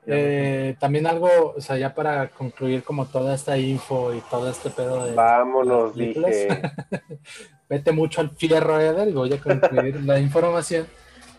[0.05, 4.69] Eh, también algo, o sea, ya para concluir como toda esta info y todo este
[4.69, 6.49] pedo de Vámonos, dije.
[7.69, 10.87] vete mucho al fierro, Eder, y voy a concluir la información.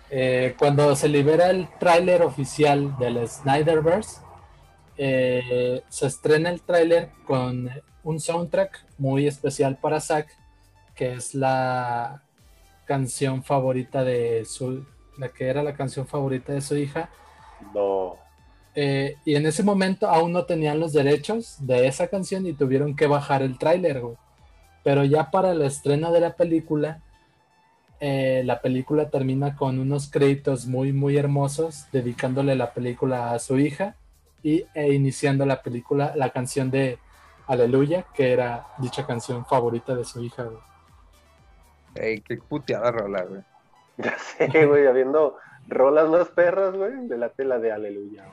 [0.10, 4.22] Eh, cuando se libera el tráiler oficial del Snyderverse,
[4.98, 7.70] eh, se estrena el tráiler con
[8.04, 10.28] un soundtrack muy especial para Zack,
[10.96, 12.24] que es la
[12.86, 14.86] canción favorita de su,
[15.18, 17.10] la que era la canción favorita de su hija.
[17.74, 18.16] No.
[18.76, 22.96] Eh, y en ese momento aún no tenían los derechos de esa canción y tuvieron
[22.96, 24.16] que bajar el tráiler, güey.
[24.84, 27.02] Pero ya para el estreno de la película,
[28.00, 33.58] eh, la película termina con unos créditos muy, muy hermosos, dedicándole la película a su
[33.60, 33.96] hija
[34.42, 36.98] y, e iniciando la película, la canción de
[37.48, 40.73] Aleluya, que era dicha canción favorita de su hija, güey.
[41.96, 43.42] Ey, qué puteada rola, güey.
[43.98, 45.38] Ya sé, güey, habiendo
[45.68, 48.26] rolas más perras, güey, de la tela de Aleluya.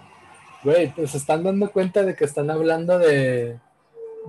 [0.64, 3.58] Güey, pues se están dando cuenta de que están hablando de,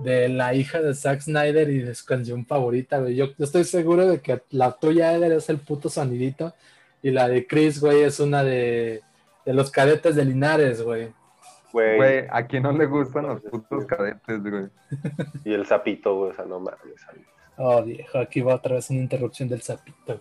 [0.02, 3.14] de la hija de Zack Snyder y de su canción favorita, güey.
[3.14, 6.54] Yo, yo estoy seguro de que la tuya, Eder, es el puto sonidito
[7.02, 9.02] y la de Chris, güey, es una de,
[9.44, 11.12] de los cadetes de Linares, güey.
[11.72, 14.66] Güey, Güey, a quien no le gustan los putos cadetes, güey.
[15.44, 16.78] y el sapito, güey, o sea, no mames.
[17.64, 20.20] Oh, viejo, aquí va otra vez una interrupción del sapito.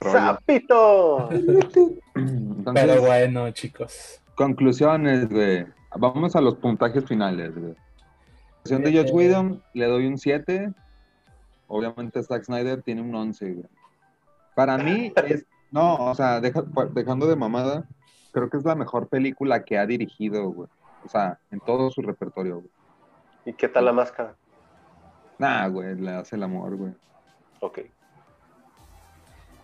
[0.00, 1.28] ¡Sapito!
[1.32, 4.20] Entonces, Pero bueno, chicos.
[4.34, 5.66] conclusiones, güey.
[5.96, 7.72] Vamos a los puntajes finales, güey.
[7.74, 7.76] La
[8.64, 9.12] versión de Josh Eh.
[9.12, 10.72] Whedon le doy un 7.
[11.68, 13.66] Obviamente Zack Snyder tiene un 11, güey.
[14.54, 15.46] Para mí es...
[15.70, 17.86] No, o sea, deja- dejando de mamada,
[18.32, 20.68] creo que es la mejor película que ha dirigido, güey.
[21.04, 22.70] O sea, en todo su repertorio, güey.
[23.44, 24.34] ¿Y qué tal la máscara?
[25.38, 26.92] Nah, güey, le hace el amor, güey.
[27.60, 27.80] Ok.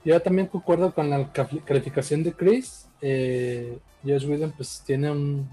[0.04, 2.88] Yo también concuerdo con la cali- calificación de Chris.
[3.00, 5.48] Eh, Josh Whedon pues tiene un,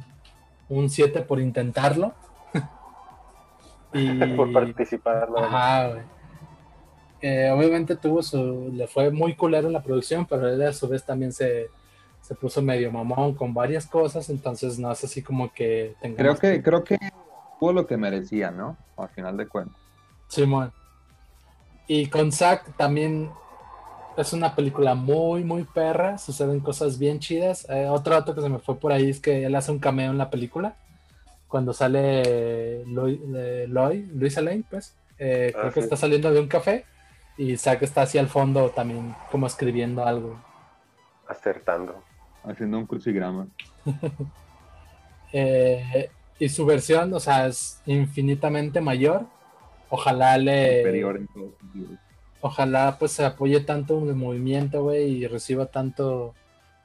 [0.69, 2.13] un 7 por intentarlo.
[3.93, 5.37] y, Por participar, ¿no?
[5.37, 6.03] Ajá, güey.
[7.21, 8.69] Eh, obviamente tuvo su.
[8.73, 11.69] Le fue muy culero en la producción, pero él a su vez también se,
[12.25, 16.61] se puso medio mamón con varias cosas, entonces no es así como que Creo que,
[16.63, 16.97] creo que
[17.59, 18.77] tuvo lo que merecía, ¿no?
[18.97, 19.77] Al final de cuentas.
[20.27, 20.71] Simón.
[21.87, 23.29] Y con Zack también
[24.17, 26.17] es una película muy, muy perra.
[26.17, 27.67] Suceden cosas bien chidas.
[27.69, 30.09] Eh, otro dato que se me fue por ahí es que él hace un cameo
[30.09, 30.75] en la película.
[31.47, 34.95] Cuando sale Loy, eh, Loy- Luisa Lane, pues.
[35.19, 35.83] eh, Ah, creo que sí.
[35.83, 36.85] está saliendo de un café.
[37.37, 40.39] Y Zack está hacia el fondo también, como escribiendo algo.
[41.27, 42.01] Acertando.
[42.47, 43.47] Haciendo un crucigrama.
[45.33, 49.25] Eh, y su versión, o sea, es infinitamente mayor.
[49.89, 50.79] Ojalá le.
[50.79, 51.99] Superior en todos sentidos.
[52.41, 56.33] ojalá pues se apoye tanto en el movimiento, güey, y reciba tanto,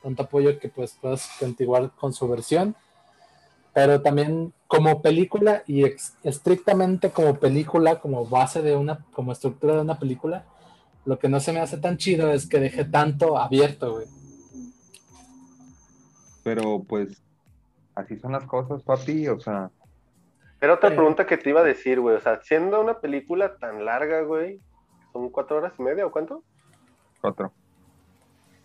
[0.02, 2.74] tanto apoyo que pues puedas continuar con su versión.
[3.72, 9.74] Pero también como película y ex- estrictamente como película, como base de una, como estructura
[9.76, 10.44] de una película,
[11.04, 14.06] lo que no se me hace tan chido es que deje tanto abierto, güey.
[16.44, 17.22] Pero pues,
[17.94, 19.28] así son las cosas, papi.
[19.28, 19.70] O sea,
[20.62, 20.94] Era otra Eh.
[20.94, 22.16] pregunta que te iba a decir, güey.
[22.16, 24.60] O sea, siendo una película tan larga, güey,
[25.12, 26.42] ¿son cuatro horas y media o cuánto?
[27.22, 27.52] otro.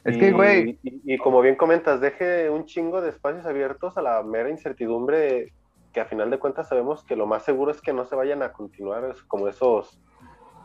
[0.04, 3.98] Es Y- que, güey, Y, y como bien comentas, deje un chingo de espacios abiertos
[3.98, 5.54] a la mera incertidumbre
[5.94, 8.44] que a final de cuentas sabemos que lo más seguro es que no se vayan
[8.44, 9.98] a continuar es como esos,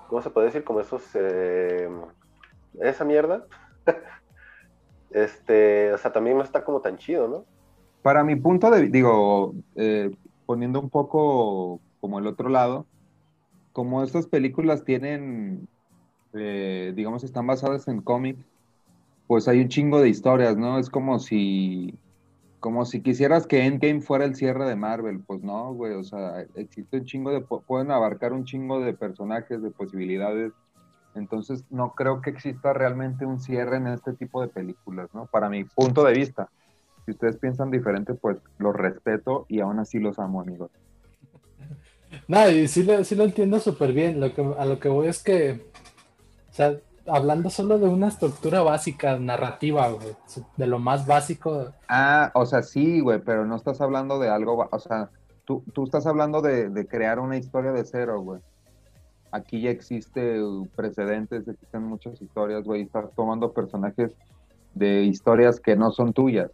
[0.09, 0.65] ¿cómo se puede decir?
[0.65, 1.89] Como esos, eh,
[2.81, 3.45] esa mierda.
[5.11, 7.45] este, o sea, también no está como tan chido, ¿no?
[8.03, 10.11] Para mi punto de, digo, eh,
[10.47, 12.87] poniendo un poco como el otro lado,
[13.73, 15.69] como estas películas tienen,
[16.35, 18.45] eh, digamos, están basadas en cómics,
[19.27, 20.79] pues hay un chingo de historias, ¿no?
[20.79, 21.95] Es como si,
[22.61, 26.43] como si quisieras que Endgame fuera el cierre de Marvel, pues no, güey, o sea,
[26.55, 30.53] existe un chingo de, pu- pueden abarcar un chingo de personajes, de posibilidades,
[31.15, 35.27] entonces no creo que exista realmente un cierre en este tipo de películas, ¿no?
[35.27, 36.49] Para mi punto de vista.
[37.05, 40.71] Si ustedes piensan diferente, pues los respeto y aún así los amo, amigos.
[42.27, 44.19] No, y sí lo, sí lo entiendo súper bien.
[44.19, 45.65] Lo que, a lo que voy es que,
[46.51, 46.75] o sea,
[47.07, 50.17] hablando solo de una estructura básica, narrativa, güey,
[50.57, 54.69] de lo más básico, Ah, o sea, sí, güey, pero no estás hablando de algo,
[54.71, 55.11] o sea,
[55.45, 58.41] tú, tú estás hablando de, de crear una historia de cero, güey.
[59.33, 64.13] Aquí ya existe uh, precedentes, existen muchas historias, güey, estás tomando personajes
[64.75, 66.51] de historias que no son tuyas.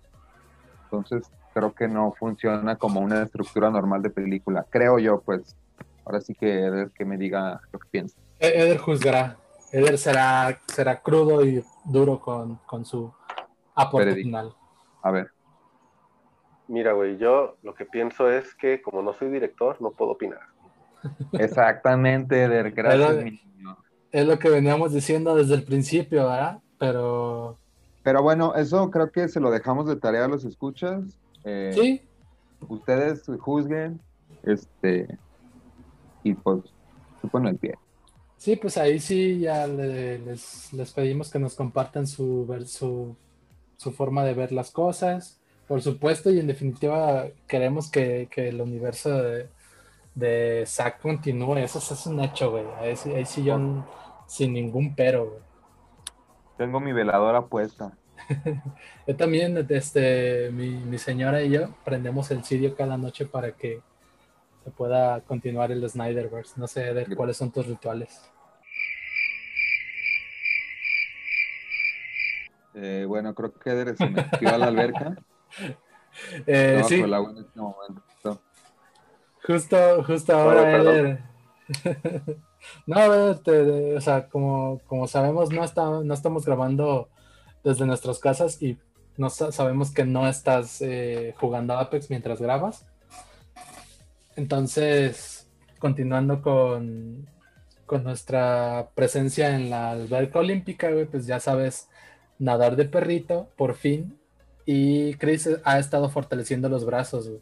[0.85, 4.66] Entonces, creo que no funciona como una estructura normal de película.
[4.68, 5.57] Creo yo, pues.
[6.05, 8.16] Ahora sí que Eder que me diga lo que piensa.
[8.39, 9.39] E- Eder juzgará.
[9.72, 13.12] Eder será, será crudo y duro con, con su
[13.74, 14.55] aporte final.
[15.03, 15.31] A ver.
[16.68, 20.41] Mira, güey, yo lo que pienso es que como no soy director, no puedo opinar.
[21.32, 22.46] Exactamente.
[22.72, 22.72] Gracias,
[23.11, 23.76] Pero- mi niño.
[24.12, 26.59] Es lo que veníamos diciendo desde el principio, ¿verdad?
[26.78, 27.59] Pero
[28.02, 31.02] Pero bueno, eso creo que se lo dejamos de tarea a los escuchas.
[31.44, 32.02] Eh, sí,
[32.68, 34.00] Ustedes juzguen,
[34.42, 35.18] este,
[36.22, 36.61] y pues,
[37.20, 37.74] suponen el pie.
[38.38, 43.14] sí, pues ahí sí ya le- les, les pedimos que nos compartan su, su,
[43.76, 45.38] su forma de ver las cosas.
[45.68, 49.48] Por supuesto, y en definitiva queremos que, que el universo de,
[50.17, 51.59] de Zack continúe.
[51.59, 52.64] Eso, eso es un hecho, güey.
[52.81, 53.85] Ahí, sí- ahí sí yo n-
[54.27, 55.41] sin ningún pero, güey.
[56.57, 57.97] Tengo mi veladora puesta.
[59.07, 63.83] Yo también, este, mi, mi señora y yo prendemos el cirio cada noche para que
[64.64, 66.55] se pueda continuar el Snyderverse.
[66.59, 68.23] No sé, Eder, cuáles son tus rituales.
[72.75, 75.17] Eh, bueno, creo que Eder se metió a la alberca.
[76.47, 78.43] Eh, sí, el agua en este momento.
[79.47, 80.97] Justo, justo ahora, perdón.
[80.97, 81.18] Eder.
[82.86, 87.09] no, te- o sea, como, como sabemos, no, está, no estamos grabando
[87.64, 88.78] desde nuestras casas y
[89.16, 92.86] no sa- sabemos que no estás eh, jugando Apex mientras grabas.
[94.36, 97.26] Entonces, continuando con,
[97.86, 101.88] con nuestra presencia en la alberca olímpica, güey, pues ya sabes
[102.38, 104.18] nadar de perrito, por fin.
[104.66, 107.40] Y Chris ha estado fortaleciendo los brazos, güey.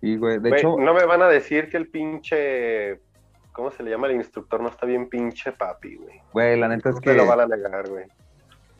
[0.00, 0.38] Sí, güey.
[0.38, 3.00] De Güey, hecho, no me van a decir que el pinche.
[3.52, 4.60] ¿Cómo se le llama el instructor?
[4.60, 6.20] No está bien pinche papi, güey.
[6.32, 8.06] güey, la neta es No que me lo van a negar, güey.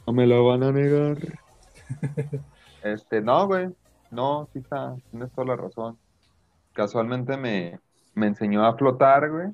[0.07, 1.16] no me lo van a negar.
[2.83, 3.69] Este, no, güey.
[4.11, 5.99] No, sí está, tienes toda la razón.
[6.73, 7.81] Casualmente me,
[8.14, 9.49] me enseñó a flotar, güey.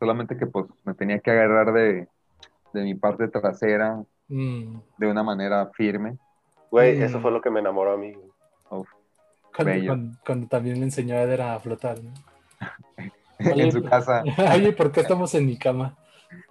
[0.00, 2.08] Solamente que pues me tenía que agarrar de,
[2.72, 6.18] de mi parte trasera Mm, de una manera firme.
[6.70, 7.02] Güey, Mm.
[7.04, 8.12] eso fue lo que me enamoró a mí.
[8.68, 8.86] Uf,
[9.64, 9.86] cuando, Bello.
[9.88, 12.12] cuando- cuando también le enseñó a Eder a flotar, ¿no?
[13.52, 14.22] Oye, en su casa,
[14.54, 15.96] Oye, ¿por qué estamos en mi cama?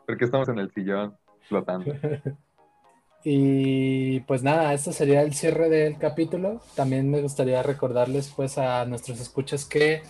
[0.06, 1.16] porque estamos en el sillón
[1.48, 1.94] flotando.
[3.24, 6.62] Y pues nada, este sería el cierre del capítulo.
[6.76, 10.02] También me gustaría recordarles pues a nuestros escuchas que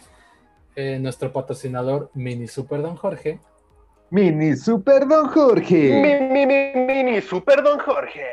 [0.76, 3.39] eh, nuestro patrocinador Mini Super Don Jorge
[4.12, 6.00] Mini Super Don Jorge.
[6.00, 8.24] Mi, mi, mi, mini super Don Jorge.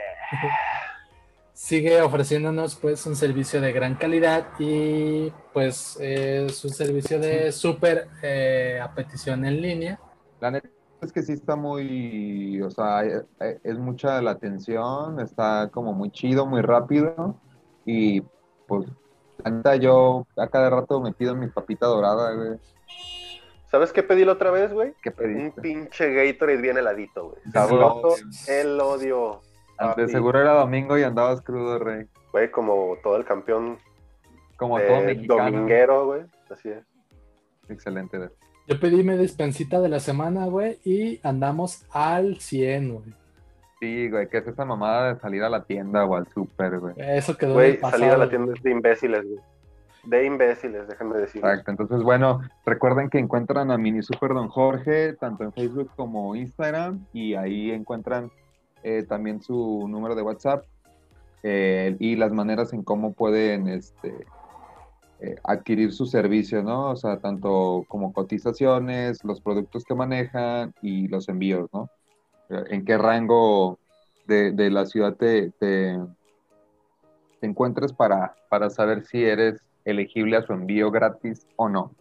[1.54, 8.08] Sigue ofreciéndonos pues un servicio de gran calidad y pues es un servicio de súper
[8.22, 10.00] eh, a petición en línea.
[10.40, 10.68] La neta
[11.00, 16.44] es que sí está muy, o sea, es mucha la atención, está como muy chido,
[16.44, 17.36] muy rápido
[17.86, 18.20] y
[18.66, 18.88] pues
[19.44, 22.58] la neta yo a cada rato me pido mi papita dorada, güey.
[23.70, 24.94] ¿Sabes qué pedí la otra vez, güey?
[25.02, 25.60] ¿Qué Un pediste?
[25.60, 27.42] pinche Gatorade bien heladito, güey.
[27.52, 28.16] Sabroso,
[28.48, 29.40] el odio.
[29.78, 30.08] De papi.
[30.08, 32.06] seguro era domingo y andabas crudo, rey.
[32.32, 33.78] Güey, como todo el campeón
[34.56, 35.44] Como todo eh, mexicano.
[35.50, 36.22] dominguero, güey.
[36.50, 36.84] Así es.
[37.68, 38.30] Excelente.
[38.66, 43.14] Yo pedí mi despensita de la semana, güey, y andamos al 100, güey.
[43.80, 46.94] Sí, güey, ¿qué es esa mamada de salir a la tienda o al súper, güey?
[46.96, 49.40] Eso quedó Güey, salir a la tienda es de imbéciles, güey.
[50.04, 51.42] De imbéciles, déjenme decir.
[51.44, 56.34] Exacto, entonces bueno, recuerden que encuentran a Mini Super Don Jorge tanto en Facebook como
[56.36, 58.30] Instagram y ahí encuentran
[58.84, 60.64] eh, también su número de WhatsApp
[61.42, 64.26] eh, y las maneras en cómo pueden este,
[65.20, 66.90] eh, adquirir sus servicios, ¿no?
[66.90, 71.88] O sea, tanto como cotizaciones, los productos que manejan y los envíos, ¿no?
[72.50, 73.78] En qué rango
[74.26, 75.98] de, de la ciudad te, te,
[77.96, 81.94] para, para saber si eres elegible a su envío gratis o no.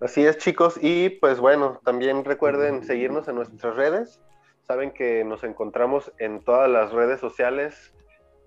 [0.00, 0.78] Así es, chicos.
[0.80, 4.20] Y pues bueno, también recuerden seguirnos en nuestras redes.
[4.70, 7.92] Saben que nos encontramos en todas las redes sociales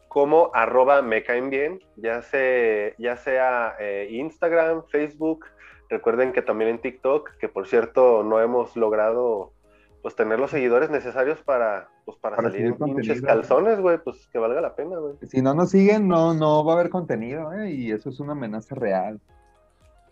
[0.08, 5.44] como arroba me caen bien, ya, sea, ya sea eh, Instagram, Facebook.
[5.90, 9.52] Recuerden que también en TikTok, que por cierto no hemos logrado
[10.02, 14.26] pues tener los seguidores necesarios para, pues, para, Para salir en pinches calzones, güey, pues
[14.32, 15.16] que valga la pena, güey.
[15.24, 17.70] Si no nos siguen, no, no va a haber contenido, ¿eh?
[17.70, 19.20] y eso es una amenaza real.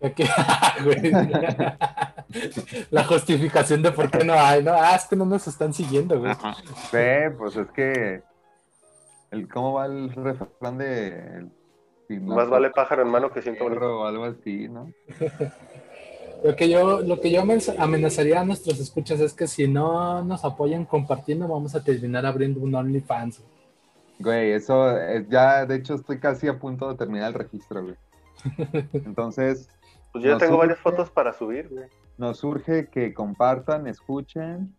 [2.92, 4.72] La justificación de por qué no hay, ¿no?
[4.74, 6.34] Ah, es que no nos están siguiendo, güey.
[6.34, 8.24] Sí, pues es que.
[9.32, 11.08] El, ¿Cómo va el refrán de.
[11.38, 11.52] el-
[12.08, 14.92] si no Más vale pájaro en mano que perro o algo así, ¿no?
[16.44, 20.24] Lo que yo, lo que yo amenaz- amenazaría a nuestros escuchas es que si no
[20.24, 23.44] nos apoyan compartiendo, vamos a terminar abriendo un OnlyFans.
[24.18, 27.96] Güey, eso es, ya, de hecho, estoy casi a punto de terminar el registro, güey.
[28.94, 29.70] Entonces,
[30.12, 31.86] Pues yo ya Nos tengo varias fotos para subir, güey.
[32.18, 34.76] nos urge que compartan, escuchen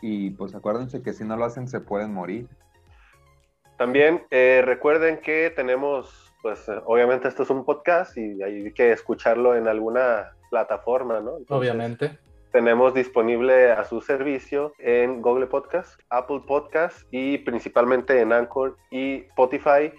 [0.00, 2.46] y pues acuérdense que si no lo hacen se pueden morir.
[3.76, 9.54] También eh, recuerden que tenemos, pues obviamente esto es un podcast y hay que escucharlo
[9.56, 11.38] en alguna plataforma, ¿no?
[11.38, 12.18] Entonces, Obviamente.
[12.50, 19.16] Tenemos disponible a su servicio en Google Podcast, Apple Podcast y principalmente en Anchor y
[19.28, 19.92] Spotify.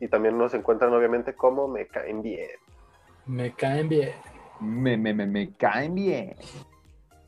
[0.00, 2.48] Y también nos encuentran obviamente como Me Caen Bien.
[3.26, 4.12] Me caen bien.
[4.60, 6.36] Me, me, me, me caen bien.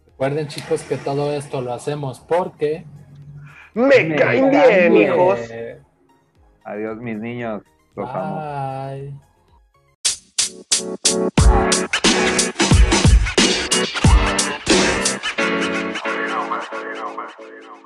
[0.07, 2.85] Recuerden, chicos, que todo esto lo hacemos porque.
[3.75, 5.13] ¡Me, Me caen caen bien, bien.
[5.13, 5.41] hijos!
[6.65, 7.63] Adiós, mis niños.
[7.95, 8.37] Los amo.
[8.37, 9.15] Bye.
[16.71, 17.81] Freedom, freedom.